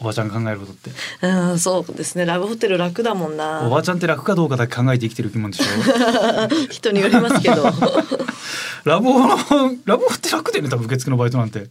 [0.00, 0.90] おばちゃんが考えることって。
[1.22, 2.24] うんそうですね。
[2.24, 6.66] ラブホテル楽だもんおなばちゃんって楽かどうかだけ考えて生きてる生き物でしょ？
[6.72, 7.64] 人によりますけど。
[8.84, 9.36] ラブホの
[9.84, 11.66] ラブホって楽だよね多分受付のバイトなんて。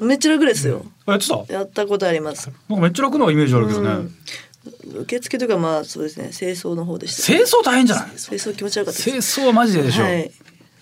[0.00, 0.86] めっちゃ楽ですよ。
[1.06, 1.36] あやってた？
[1.36, 2.50] なんかやったことあります。
[2.68, 3.92] めっちゃ楽なイメージあるけどね、う
[4.98, 5.00] ん。
[5.02, 6.30] 受付とかまあそうですね。
[6.32, 7.22] 清掃の方でした。
[7.24, 8.06] 清掃大変じゃない？
[8.16, 10.30] 清掃気持ち悪かった清掃はマジででしょ、はい。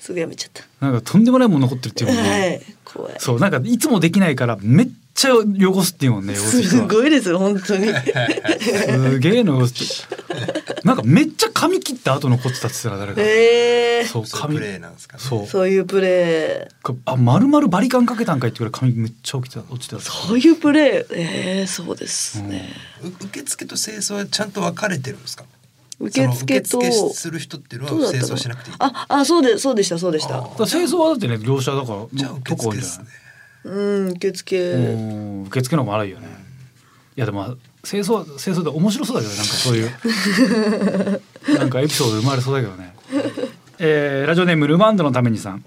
[0.01, 0.65] すぐやめちゃった。
[0.87, 2.63] なんかとんでもないもの残ってるっていうもんね、はい。
[2.85, 3.15] 怖い。
[3.19, 7.89] そうなんかいつもできないからめっちゃ汚すっていうもんね汚すごいですよ本当に。
[7.89, 10.21] すげえの汚すって。
[10.85, 15.23] なんかめっちゃ髪切った後残ってたって言ってたら誰か、えー、そう髪そういうプレーなんですかね。
[15.23, 15.47] そう。
[15.47, 16.97] そういうプレー。
[17.05, 20.01] あ丸々バリカンかけたんかいってぐらい髪めっちゃ落ちてた落ちてた。
[20.01, 21.07] そういうプレー。
[21.11, 22.71] えー、そうですね、
[23.05, 25.45] う受付と清掃はちゃんと分かれてるんですか？
[25.99, 26.81] 受付と
[27.13, 28.77] する人っていうのは清掃しなくていい。
[28.79, 30.41] ああそうでそうでしたそうでした。
[30.41, 32.99] だから清掃はだってね業者だからじゃあ受とこ多いんじゃない？
[32.99, 33.20] 付ですね。
[33.65, 34.73] うん受付。
[34.73, 36.27] うん受付の方が悪いよね。
[37.17, 39.91] いやでも清掃は清掃で面白そうだけどなんかそういう。
[41.59, 42.95] なんかエピソード生まれそうだけどね。
[43.79, 45.65] えーラジオネームルマンドのためにさん。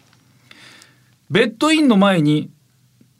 [1.30, 2.50] ベッドインの前に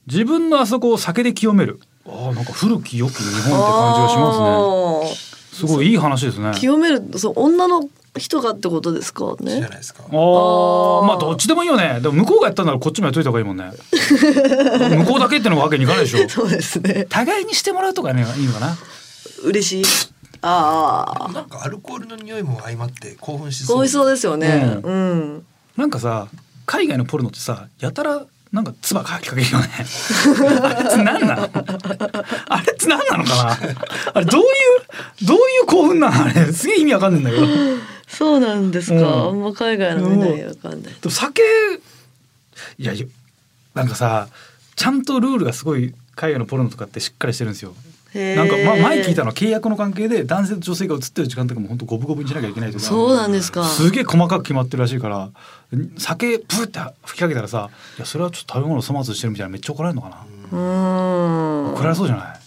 [0.08, 1.80] 自分のあそこを酒で清める。
[2.06, 5.34] あーなんか古き良き日本って感じがしますね。
[5.54, 6.54] すごいいい話ですね。
[6.54, 9.36] す清めるそう女の人がってことですか？
[9.40, 10.04] じゃねないですか。
[10.08, 12.00] あーまあどっちでもいいよね。
[12.02, 13.72] でも向こうがやったんならこっちもやっといた方がいいもんね。
[13.92, 16.30] 向こうだけってのわけにいかないでしょ。
[16.30, 17.08] そうですね。
[17.10, 18.78] 互いにしてもらうとかねいいのかな。
[19.44, 19.86] 嬉しい。
[20.42, 23.78] ああなんかアルコールの匂いも相まって興奮しそう。
[23.78, 24.80] 美味しそうですよね。
[24.84, 25.46] ううん、
[25.78, 26.28] なんかさ
[26.66, 29.68] 海外のポルノってさやたらなんか唾かきかけるよね。
[30.62, 31.50] あれって何なの？
[32.48, 33.58] あれって何なのかな？
[34.14, 36.26] あれどういうどういう興奮なの？
[36.26, 36.54] あれ。
[36.54, 37.48] すげえ意味わかんないんだけど。
[37.48, 37.54] で
[38.08, 39.30] そうなんですか、うん。
[39.30, 40.94] あんま海外の見ないわかんない。
[41.04, 41.42] も酒
[42.78, 42.94] いや
[43.74, 44.28] なんかさ
[44.76, 47.74] ちゃんとルールがすごい海外のポルノとかってしっかりしてるんですよ。
[48.14, 52.84] なんか、ま、前聞いたのは契約の関係で男性と女性が映ってる時間とかも本当五分五分にしなきゃいけないとか。
[52.84, 53.64] そうなんですか。
[53.64, 55.32] すげえ細かく決まってるらしいから
[55.98, 60.18] 酒プーって吹きかけたらさ「いやそれはちょっと食べ物を粗末にしてる」みたいなめっちゃ怒られるのかな、
[60.52, 61.74] うーん。
[61.74, 62.40] 怒られそうじゃない？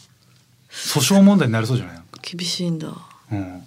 [0.70, 1.96] 訴訟問題になりそうじゃない？
[2.22, 2.88] 厳しいんだ。
[3.32, 3.62] うん。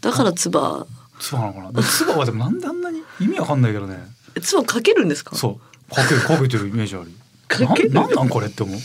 [0.00, 0.86] だから唾。
[1.20, 1.72] 唾なのかな？
[1.72, 3.98] でも唾はでもなんであんなに意味わかんないけどね。
[4.36, 5.34] え唾かけるんですか？
[5.36, 5.58] そ
[5.90, 5.94] う。
[5.94, 7.10] かけるかけてるイメージある
[7.48, 7.90] かける？
[7.92, 8.78] なんなんなんこれって思う？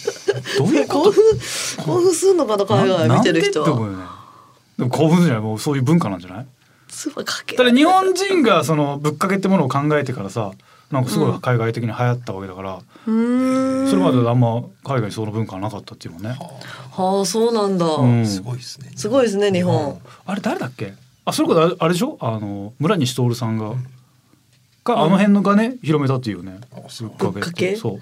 [0.58, 1.12] どういうこと？
[1.12, 1.24] 興 奮
[1.86, 2.66] 興奮するのかな？
[2.66, 3.68] 海外見てる人は。
[4.78, 5.42] でも興奮じゃない？
[5.42, 6.48] もうそういう文化なんじゃない？
[7.58, 7.64] た。
[7.64, 10.52] だ日本人がそのぶっかけってものを考えてからさ
[10.92, 13.90] なんかすごい海外的に流行ったわけだから、うーん。
[13.90, 16.30] それまであんま海外にその文化はなかったっていうもんね、
[16.92, 18.26] はあそうなんだ、うん。
[18.28, 18.92] すごいですね。
[18.96, 20.00] すごいですね日本。
[20.26, 20.94] あれ誰だっけ？
[21.26, 22.18] あそれこそあれあれでしょ？
[22.20, 23.74] あの村西徹さんが、
[24.84, 25.10] があ。
[25.10, 26.60] の辺のがね広めたっていうよね
[27.00, 28.00] ぶっかけそう。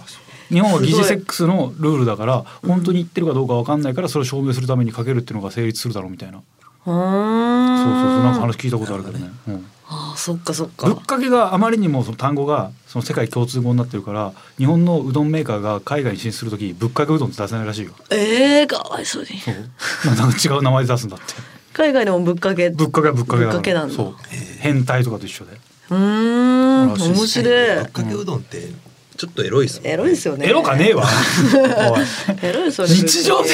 [0.52, 6.38] 日本は疑似セックスのルールだから本当に言ってるかどうかわかんないからそれを証明するためにかけるっていうのが成立するだろうみたいな。
[6.38, 6.42] う
[6.84, 9.66] そうそうそうなんか話聞いたことあるけどね、うん。
[9.88, 11.00] ああそっかそっぶっか。
[11.16, 17.92] かけがあまりにもその単語がその世界共通語になってるから日本のうどんメーカーが海外に進出する時ぶっかけうどんって出せないらしいよ。
[18.10, 19.28] ええかわいそうに。
[19.40, 20.14] そう。
[20.14, 21.24] なんか違う名前で出すんだって。
[21.72, 22.70] 海外でもぶっかけ。
[22.70, 23.94] ぶっかけはぶっかけぶっかけなんだ。
[23.94, 24.14] そう。
[24.60, 25.52] 変態とかと一緒で。
[25.90, 27.76] うーん面白い。
[27.76, 28.68] ぶっかけうどんって
[29.16, 29.80] ちょっとエロいです。
[29.84, 30.46] エロいですよね。
[30.46, 31.04] エロかねえわ。
[32.42, 33.48] エロいですよね日常で。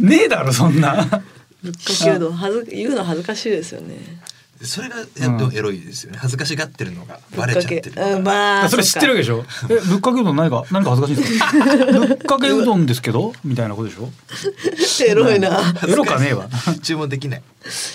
[0.00, 1.22] ねえだろそんな
[1.62, 3.96] ぶっかけうどんはず言うの恥ずかしいですよね。
[4.60, 6.18] それがやっぱエロいですよね。
[6.20, 7.92] 恥ずかしがってるのがバレちゃってる。
[7.92, 8.16] から。
[8.16, 9.44] うんまあそれ知ってるわけでしょ？
[9.70, 10.64] えぶっかけうどん何か？
[10.72, 11.52] 何か恥ずかしいんですか？
[12.08, 13.32] ぶっかけうどんですけど？
[13.44, 14.10] みたいなことでしょ？
[15.06, 15.60] エロいな。
[15.86, 16.48] エロかねえわ。
[16.82, 17.42] 注文できない。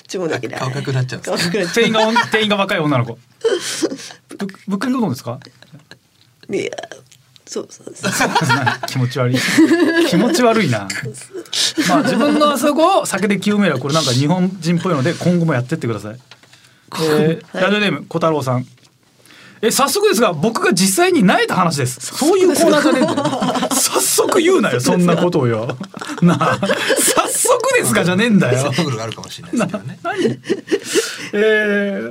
[0.07, 0.59] 注文できない。
[0.61, 3.17] 顔赤くなっちゃうんです顔赤くなっちゃ店員が店員が若い女の子。
[4.37, 5.39] ぶぶっかけうどんですか？
[6.49, 6.71] ういや
[7.45, 8.11] そうそうそう。
[8.87, 9.37] 気持ち悪い。
[10.07, 10.87] 気持ち悪いな。
[11.89, 16.19] まあ自分のあそこを酒で清めればこれなんか日本人っぽいので今後もやってってください、
[17.01, 18.65] えーラジオネーム小太郎さん。
[19.61, 21.99] え早速ですが僕が実際に泣いた話です。
[22.01, 23.69] そういうコーナーじゃねえんだよ。
[23.71, 25.77] 早速言うなよそんなことをよ。
[26.21, 26.59] なあ
[27.33, 28.59] 早速ですがじゃねえんだよ。
[28.71, 29.99] 説得力があるかもしれないですけどね。
[30.03, 30.25] 何
[31.35, 31.37] え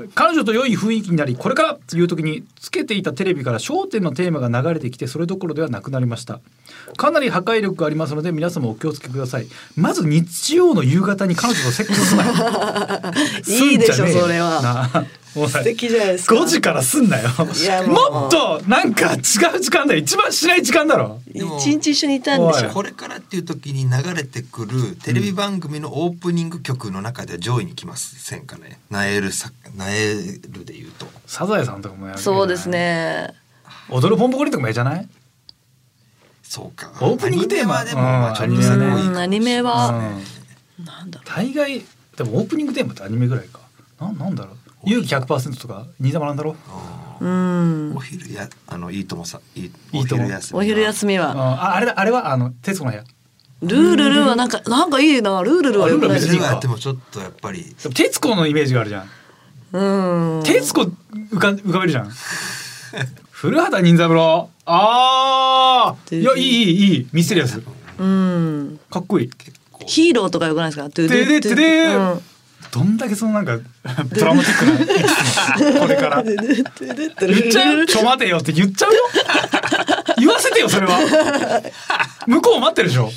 [0.07, 6.41] ー彼女と良い雰囲気になりこれからという時につけていたテレビから『笑点』のテーマが流れてきてそれどころではなくなりました。
[6.97, 9.47] かなり破壊力がありますので皆様お気をつけください。
[9.77, 12.33] まず日曜の夕方に彼女とセックスすなよ。
[13.71, 15.05] いいでしょそれは。
[15.35, 16.35] 素敵じゃないですか。
[16.35, 17.29] 5時からすんなよ。
[17.61, 19.21] いやもっとなんか違う
[19.61, 19.95] 時間だ。
[19.95, 21.21] よ一番しない時間だろ。
[21.33, 22.69] 一日一緒にいたんでしょ。
[22.71, 28.79] これからっていう時に流れてくるテレビ番組のオープニング曲の中では上位に来ますせんかね？
[28.91, 30.15] ナエルさナエ
[30.49, 31.07] ルで言うと。
[31.27, 33.35] サザエさんとかもやるそうですね。
[33.89, 35.09] 踊るポンポコリンとかもええじゃない？
[36.43, 36.93] そうか。
[37.01, 37.85] オープニングテーマ。
[37.85, 39.89] でもまあちょっとすごいアニメは。
[40.79, 40.85] うん。
[40.85, 41.83] なんだろ大概
[42.17, 43.61] でもオープニングテーマってアニメぐらいか。
[44.01, 44.57] ななんだろう？
[44.85, 46.57] 勇気100%とか新玉なんだろ？
[47.21, 47.97] うううん。
[47.97, 50.25] お昼やあのいいともさいいいいとも。
[50.25, 53.05] お昼休みお昼休みあはああれだあれはあの徹子の部屋
[53.63, 57.65] ルールルはなんかなんかいいなルールルはよくないですあルールルは昼はやってもちょっとやっぱり。
[57.95, 59.09] 徹子のイメージがあるじゃん。
[59.73, 60.43] うん。
[60.43, 60.91] 徹子浮
[61.39, 62.11] か浮かべるじゃん。
[63.31, 64.51] 古畑任三郎。
[64.67, 67.07] ああいやいいいいいい。
[67.13, 67.63] ミステリアス。
[67.99, 68.81] うん。
[68.91, 69.31] かっこいい。
[69.87, 70.91] ヒーローとかよくないですか？
[70.91, 72.21] トゥドゥてでてでうん。
[72.73, 73.59] どんだけそのなんか
[74.17, 74.65] ドラマチック
[75.75, 76.23] な これから。
[76.23, 76.39] 言っ
[77.51, 77.79] ちゃう？
[77.81, 78.99] よちょ待てよって言っちゃうよ？
[80.19, 80.99] 言わせてよそれは。
[82.27, 83.11] 向こう待ってるでしょ。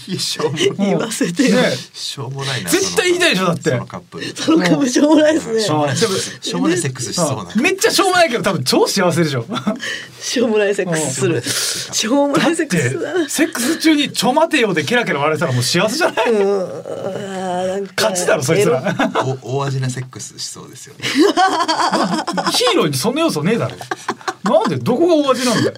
[0.79, 1.57] 言わせてよ。
[1.61, 3.69] ねしょうもないな絶対言いたいでしょだって。
[3.69, 4.19] そのカップ。
[4.19, 5.61] ルそのかもしょうもないですね。
[5.61, 9.45] しょうもないしょうもないセックスしそうなめっちゃしょうもないけど多分超幸せでしょ。
[10.21, 11.43] しょうもないセックスする。
[11.43, 16.31] しょうもないセックでスだなセックス中にちょ待てよでケラケラ笑われたらもう幸せじゃない？
[16.31, 16.61] うん。
[16.61, 18.81] あーなんか勝ちだろそいつら。
[19.43, 21.05] お大味なセックスしそうですよね。
[22.51, 23.75] ヒーローにその要素ねえだろ。
[24.43, 25.75] なんでどこが大味なんだよ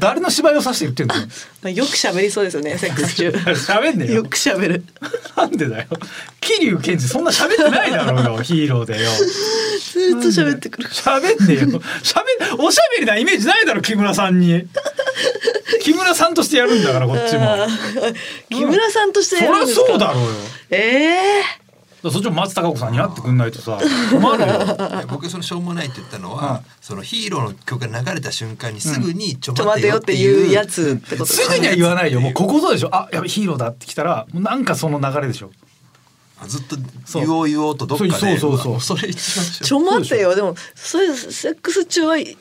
[0.00, 1.14] 誰の芝居をさして言ってんの？
[1.14, 1.20] ま
[1.64, 3.28] あよく喋りそうですよねセックス中。
[3.28, 4.14] 喋んねえよ。
[4.16, 4.84] よく喋る。
[5.36, 5.86] なんでだよ。
[6.40, 9.10] 桐生健二そんな喋ってないだろうよ ヒーローでよ。
[9.10, 10.88] ずっと喋ってくる。
[10.88, 11.80] 喋んねえよ。
[12.02, 12.22] 喋
[12.58, 14.64] おしゃべりなイメージないだろ木村さんに。
[15.82, 17.66] 木村さんとしてやるんだからこっちも。
[18.50, 19.86] 木村さんとしてそりゃやるんですか？
[19.86, 20.28] そうだろうよ。
[20.70, 21.44] ええら
[22.02, 23.78] そっちも松たか子さんに会ってくんないとさ
[24.10, 25.04] 困るよ。
[25.08, 32.20] 僕がそのしょうもないって言ったのは、そのヒーローの曲が流れた瞬間にすぐにちょ待てよっていうやつってことすぐには言わないよ。
[32.20, 32.88] もうここぞでしょ。
[32.94, 35.50] あやべヒーローだってきたらもうなんかその流れでしょ。
[36.42, 37.26] あずっとそう。
[37.26, 38.74] 言おう言おうとどっかでそうそうそうそう。
[38.74, 40.34] わそれ一番ちょ待てよ。
[40.34, 42.36] でもそれセックス中はい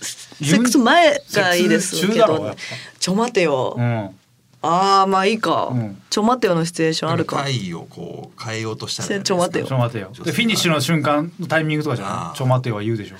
[0.00, 2.54] セックス前がいいですけど
[2.98, 4.10] ちょ待てよ、うん
[4.66, 6.00] ああまあいいか、うん。
[6.10, 7.36] ちょ待てよのシチュエーションあるか。
[7.36, 9.66] 回をこう変えようとしたんじゃないちょ待てよ。
[9.66, 10.10] ちょ待てよ。
[10.24, 12.26] でフィニッシュの瞬間のタイミングとかじゃあー。
[12.28, 13.16] ないちょ待てよは言うでしょ。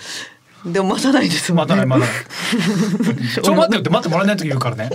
[0.71, 1.75] でも待たないですもんね。
[1.77, 3.29] 待たない待たない。
[3.43, 4.91] ちょ待ってよって待ってもらえない時言うからね。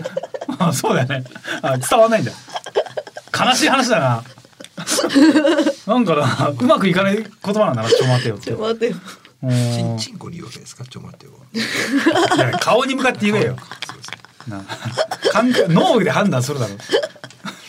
[0.59, 1.23] あ そうだよね。
[1.61, 2.37] あ伝わんないんだよ。
[3.39, 4.23] 悲しい話だな。
[5.87, 8.45] なんかなうまくいかない言葉なんだなちょ待てよって。
[8.45, 8.95] ちょ待てよ。
[9.43, 9.49] うん。
[9.49, 10.83] チンチンコに言うわけですか？
[10.85, 11.31] ちょ待ってよ。
[11.33, 13.55] はいや顔に向かって言えよ
[14.51, 14.63] な。
[15.31, 16.75] 感覚脳で判断するだろ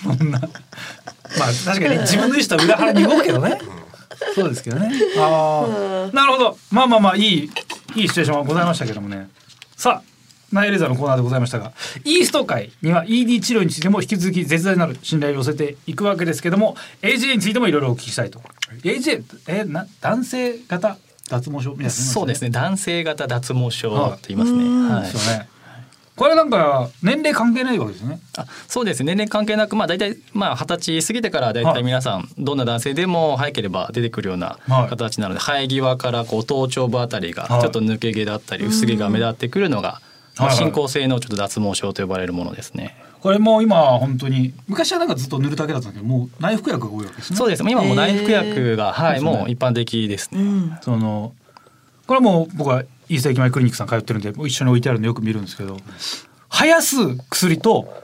[0.03, 0.39] そんな。
[0.41, 0.49] まあ
[1.65, 3.59] 確かに自分の意思とは裏腹に動くけどね。
[4.35, 4.91] そうですけどね。
[5.19, 6.59] ああなるほど。
[6.71, 7.51] まあまあまあいい
[7.95, 9.29] いいシチュエーションはございましたけどもね。
[9.77, 10.13] さあ
[10.53, 11.73] ナイレーザーのコーナーでございましたが
[12.05, 18.41] イースト界には ED 治療についても引き続き絶大なる信頼を寄せていくわけですけども AJ についてもいろいろお聞きしたいと。
[18.83, 20.99] AJ えな男性型
[21.31, 22.51] 脱毛症みたいなそうですね。
[22.51, 25.03] 男性型脱毛症と言いますね、はい。
[25.05, 25.49] ですよね。
[26.23, 28.21] これなんか年齢関係ないわけですね。
[28.39, 29.07] あそうですね。
[29.07, 34.89] 年齢関係なくまあ大体まあ二十歳過ぎてから大体皆さんどんな男性でも早ければ出てくるようなはい。
[34.89, 37.61] 形なので生え際からこう頭頂部あたりがはい。
[37.61, 40.01] ちょっと抜け毛だったり薄毛が目立ってくるのが
[40.39, 40.55] まあはい。
[40.55, 42.95] はい進行性のちょっと脱毛症と呼ばれるものですね。
[43.21, 47.37] これもう今は本当に昔はなんかずっと塗るだけだったんだけどもう内服薬が多いわけですね。
[47.37, 50.41] そうです今もう内服薬がはいもう一般的ですね。
[50.41, 50.79] うん。
[50.83, 51.33] その
[52.07, 55.77] これはもう僕はイースター駅前クリニックさん通ってるんで一緒に置いてあるんでよく見るんですけど
[56.51, 56.97] 生やす
[57.31, 58.03] 薬と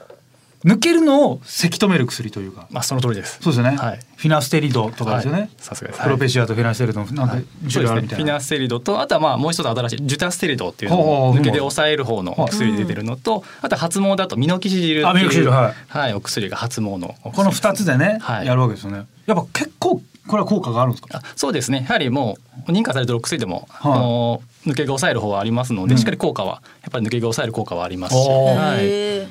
[0.65, 2.67] 抜けるのをせき止める薬というか。
[2.69, 3.39] まあその通りです。
[3.41, 3.99] そうですよね、はい。
[4.17, 5.49] フィナステリドとかですよね、はい。
[5.57, 6.03] さすがです。
[6.03, 7.83] プロペシアとフィナステリドのなんか種。
[7.83, 15.73] 類あるみたいな、フィナステリドとあとはまあもう一つ新しいジュタステリドっていうのを抜けで抑える方のお薬で出てるのと、あと発毛だとミノキシジルってあミノキシいうジルはい。
[15.87, 18.45] はいお薬が発毛のこの二つでね、はい。
[18.45, 19.05] やるわけですよね。
[19.27, 21.17] やっぱ結構これは効果があるんですか？
[21.17, 21.85] あそうですね。
[21.87, 23.91] やはりもう認可されてるお薬でも、はい。
[23.93, 25.97] あの抜け毛を抑える方はありますので、うん。
[25.97, 28.15] しっかり効果はやっぱり抜け毛を抑える効果はあります。
[28.15, 29.27] し、はい、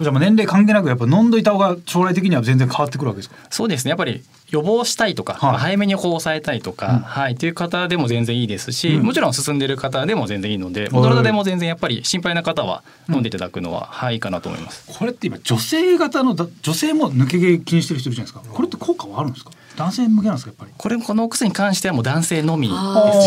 [0.00, 3.36] じゃあもう年齢関係なくやっぱ飲んどいた方が将来的には全然変わってくるわけですか？
[3.50, 3.90] そうですね。
[3.90, 5.42] やっぱり予防したいとか、はい。
[5.42, 6.98] まあ早めにこう抑えたいとか、うん。
[7.00, 9.02] はいっていう方でも全然いいですし、うん。
[9.04, 14.86] もちろん進んでる方でも全然いいのでい大人でも全然やっぱり心配な方は飲んでいただくのは、はいいいかなと思います。
[14.98, 18.54] これって今女性型のだ女性も抜け毛気にしてる人いるじゃないですか。
[18.54, 19.50] これって効果はあるんですか？
[19.78, 20.72] 男性向けなんですかやっぱり？
[20.76, 22.80] これこのお薬に関してはもう男性のみです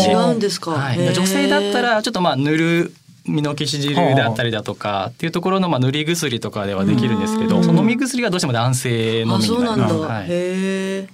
[0.08, 0.14] ね。
[0.14, 2.94] ー違うんですか、はい、女性だったらちょっとまあ塗る
[3.26, 7.48] ミノキシジルであったりだとかっていうところのまあ塗り薬とかではできるんですけうん。
[7.48, 10.10] どその飲み薬がどうしても男性のあみにそうなんだ、なります。
[10.12, 11.08] はいへ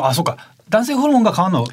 [0.00, 0.36] あそうか。
[0.68, 1.66] 男性ホルモンが変わるの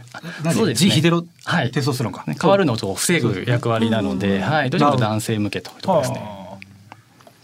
[0.43, 0.53] 何？
[0.55, 0.89] そうですね。
[0.89, 1.71] ヒデロはい。
[1.71, 6.38] テストステロンか、変わるのを防ぐ役割なので、はい、どうしても男性向けというところですね。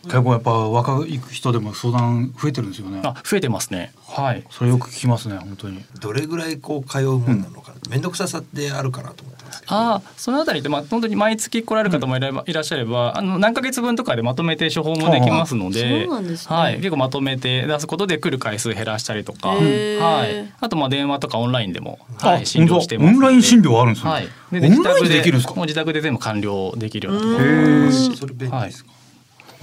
[0.10, 3.92] はあ結構やっぱ若い人でも相談増えてるんですよねあ、増えてますね。
[4.08, 4.44] はい。
[4.50, 16.06] それよく聞きますね本当にどれぐらいこう通うもんなのかな面倒くささってあるかなと思ってますけどああ、そのあたりって、まあ、本当に毎月来られる方もいらっしゃれば、あの、何ヶ月分とかでまとめて処方もできますので。
[16.06, 19.50] そうなんですねはい、結構まとめて出すことで来る回数減らしたりとか。
[19.50, 20.54] はい。
[20.60, 23.14] あと、まあ、電話とかオンラインでも、あはい、診療してます。
[23.14, 24.28] オンライン診療あるんですね、はい。
[24.54, 25.56] オンラインでできるんですか？
[25.56, 28.95] もう自宅で全部完了できるようなところそれ便利ですか、おい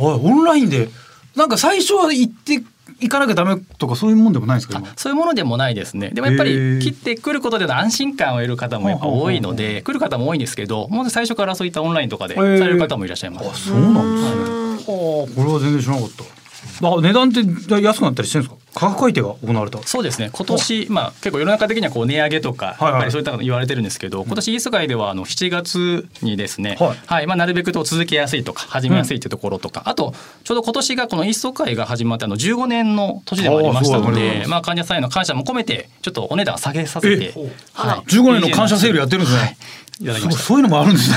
[0.08, 0.88] オンラインで。
[1.36, 2.62] なんか最初は行って
[3.00, 6.10] 行かなきゃダメとかそういうもんでもないんですかそういうものでもないですね。
[6.10, 13.48] でもやっぱり切ってくることでの安心感を得る方もやっぱ多いので、来る方も多いんですけど、もう最初からそういったオンラインとかでされる方もいらっしゃいます。
[13.48, 14.42] あそうなんですね。
[14.84, 16.41] はあこれは全然知らなかった
[16.90, 17.40] あ値段って
[17.82, 18.62] 安くなったりしてるんですか？
[18.74, 19.82] 価格改定が行われた。
[19.82, 20.30] そうですね。
[20.32, 22.92] 今年、まあ、結構世の中的にはこう値上げとか、はいはい。
[22.92, 26.98] やっぱりそういったこと言われてるんですけど今年イースト界ではあの7月にですね、はい。
[27.06, 27.26] はい。
[27.26, 30.14] まあ、なるべくと続けやすいとか始めやすいというところとか、あと
[30.44, 37.32] ちょうど今年がこのイースト界が始まってあの15年の年でもありましたのでまあ、患者さんへの感謝も込めてちょっとお値段下げさせて、
[37.74, 39.56] はい、15年の感謝セールやってるんですね、はい。
[40.00, 40.42] いただきました。
[40.42, 41.16] そういうのもあるんですね。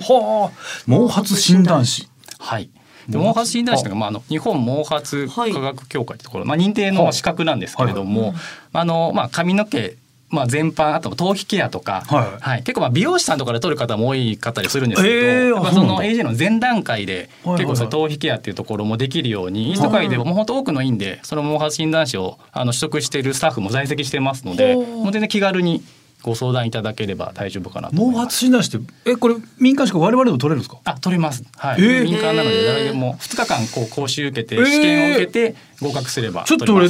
[0.00, 0.86] はあ。
[0.86, 2.08] 毛髪診断士。
[2.38, 2.70] はい。
[3.10, 8.34] で毛髪診断士というのがまああの日本毛髪科学協会というところ、まあ認定の資格なんですけれども、
[8.72, 9.96] あのまあ髪の毛
[10.30, 12.62] まあ全般あと頭皮ケアとか、はい。
[12.62, 25.82] 結構まあ美容師さんとかで取る方も多い方でするんですけど、えーやっぱその AJ の前段階ではいはい結構その頭皮ケアっていうところもできるようにイースト界でも本当多くの院でその毛髪診断士をあの取得しているスタッフも在籍してますので、もう全然気軽に
[26.22, 28.40] ご相談いただければ大丈夫かなと思います。
[28.46, 30.78] 毛髪診断士ってえこれ民間資格我々でも取れるんですか？
[30.84, 31.42] あ取れます。
[31.56, 31.82] はい。
[31.82, 32.04] えー。
[32.04, 34.64] 民間なので誰でも2日間こう講習受けてえー。
[34.66, 36.88] 試験を受けて合格すればちょっと俺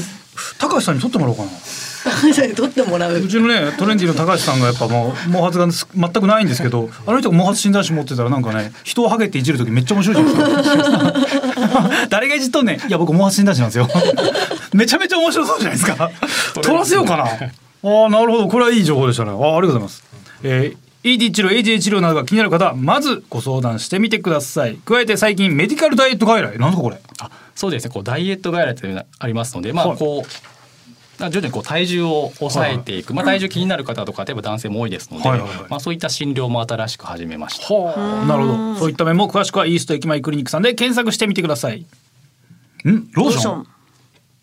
[0.59, 1.51] 高橋さんに取ってもらおうかな。
[2.57, 3.15] 取ってもらう。
[3.21, 11.15] うちのねトレンディの高橋さんがやっぱもう毛髪がす全くないんですけどあの人が毛髪診断士持ってたらなんかね人をハゲっていじる時めっちゃ面白いじゃないですか。
[12.09, 12.89] 誰がいじっとんねん。
[12.89, 13.89] いや僕毛髪診断士なんですよ。
[14.73, 16.11] めちゃめちゃ面白そうじゃないですか。
[16.55, 17.27] 取らせようかな
[17.83, 18.49] ああなるほど。
[18.49, 19.31] これはいい情報でしたね。
[19.31, 20.05] ああありがとうございます。
[20.43, 24.77] えー ED 治療 AJ 治療などが気になる方はまずご相談してみてください。
[24.85, 26.99] 加えて最近メディカルダイエット外来なんですかこれ。
[27.21, 27.91] あそうですね。
[27.95, 29.99] こうダイエット外来というのがありますのでまあはい。
[29.99, 30.29] こう
[31.19, 35.59] 徐々にこう体重を抑えていく、まあ、体重気になる方とか例えば男性も多いですので、はいはいはい。
[35.71, 37.75] まあ、そういった診療も新しく始めました。
[37.75, 38.77] はあ、なるほど。
[38.77, 41.81] そういった面も詳しくはイースト駅前クリニックさんで検索してみてください。
[41.81, 43.09] ん？
[43.13, 43.67] ローション。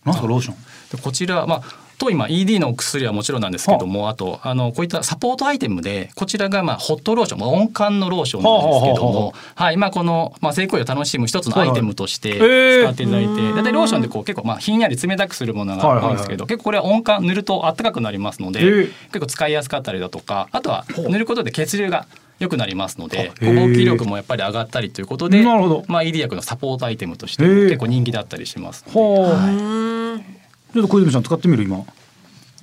[0.05, 0.55] なんすかローション？
[0.97, 4.15] でこちらまあと今 ED のお薬はもちろんなんですけどもあ。
[4.15, 12.83] とあのこういったサポートアイテムでこちらがまあホットローションまあ温感のローションなんですけどもはいまあこのまあ性行為を楽しむ一つのアイテムとしてはいはい。
[12.83, 22.05] 使っていただいて大体ローションでこう結構まあひんやり冷たくするものがあるんですけど結構これは温感塗ると暖かくなりますのでへえ結構使いやすかったりだとかあとは塗ることで血流が
[22.39, 25.83] 良くなりますのでへえ動き力もやっぱり上がったりということでなるほど。
[25.87, 28.85] まあ ED 薬のサポートアイテムとして結構人気だったりします。
[28.87, 30.36] はあ。
[30.73, 31.77] ちょっと小泉さん使ってみる今。
[31.77, 31.85] よ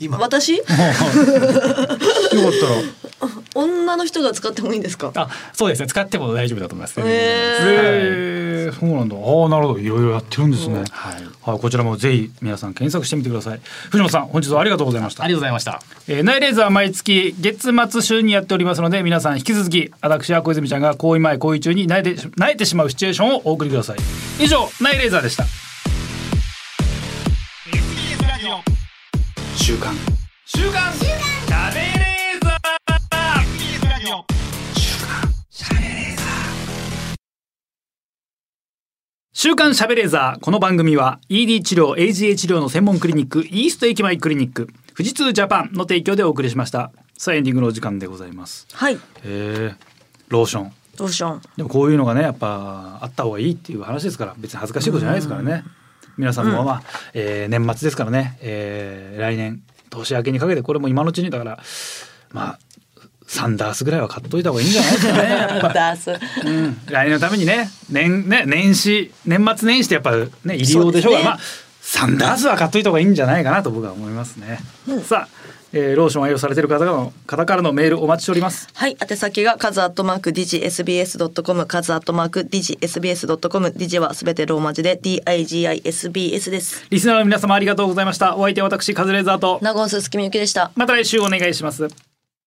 [0.01, 0.59] 今私？
[0.63, 0.95] かったら。
[3.55, 5.13] 女の人が使ってもいいんですか？
[5.15, 5.87] あ、そうですね。
[5.87, 6.99] 使っても大丈夫だと思います。
[7.01, 9.15] へーええそうなんだ。
[9.17, 9.79] ああなるほど。
[9.79, 10.83] いろいろやってるんですね。
[10.91, 11.23] はい。
[11.43, 13.61] はい、こちらもぜひ皆さん検索してみてください。
[13.91, 15.27] 藤本さん、本日はありがとうございましたあ。
[15.29, 15.81] りがとうございました。
[16.09, 23.99] えー、ナイレーザー毎月月末週にやっておりますので皆さん引き続き私や小泉ちゃんが行為前行為中に泣いて泣いてしまうシチュエーションをお送りください
[24.41, 25.45] 以上ナイレーザーでした
[29.75, 29.95] 週刊
[30.47, 32.59] 週刊しゃべれーザ
[39.33, 40.45] 週刊しゃべれーザー。
[40.45, 46.93] この番組は ED 治療 AGA 治療の専門クリニックイースト駅前クリニック富士通ジャパンの提供でお送りしました。
[47.19, 48.69] さあエンディングのお時間でございます。
[48.73, 48.99] はい。
[49.25, 49.75] え。
[49.75, 49.77] ー、
[50.29, 50.73] ローション。
[51.01, 51.43] ローション。
[51.57, 55.65] でもこういうのがねやっぱあった方がいいっていう話ですから別に恥ずかしいことじゃないですからね
[56.17, 61.59] 皆さんもまあ、えー年末ですからね、えー来年年明けにかけてこれも今のうちにだから
[62.33, 62.59] まあ
[63.27, 65.69] サンダースぐらいは買っといた方がいいんじゃないですかね やっぱ。
[65.69, 66.11] ダース。
[66.11, 71.39] うん、来年のためにね年ね年始年末年始ってやっぱね入り用でしょうから、そうですねまあ
[71.81, 74.59] サンダースは買っといた方がいいんじゃないかなと僕は思いますね、
[75.07, 75.44] さあ、
[75.75, 86.87] えーローションを愛用されている方の方からのメールお待ちしておりますはい、宛先がカズアットマークディジ SBS ドットコム、カズアットマークディジ SBS ドットコム、ディジはすべてローマ字で D I G I S B S です。
[86.91, 90.71] リスナーの皆様ありがとうございましたお相手は私カズレーザーとナゴンススキミユキでした。
[90.77, 91.89] また来週お願いします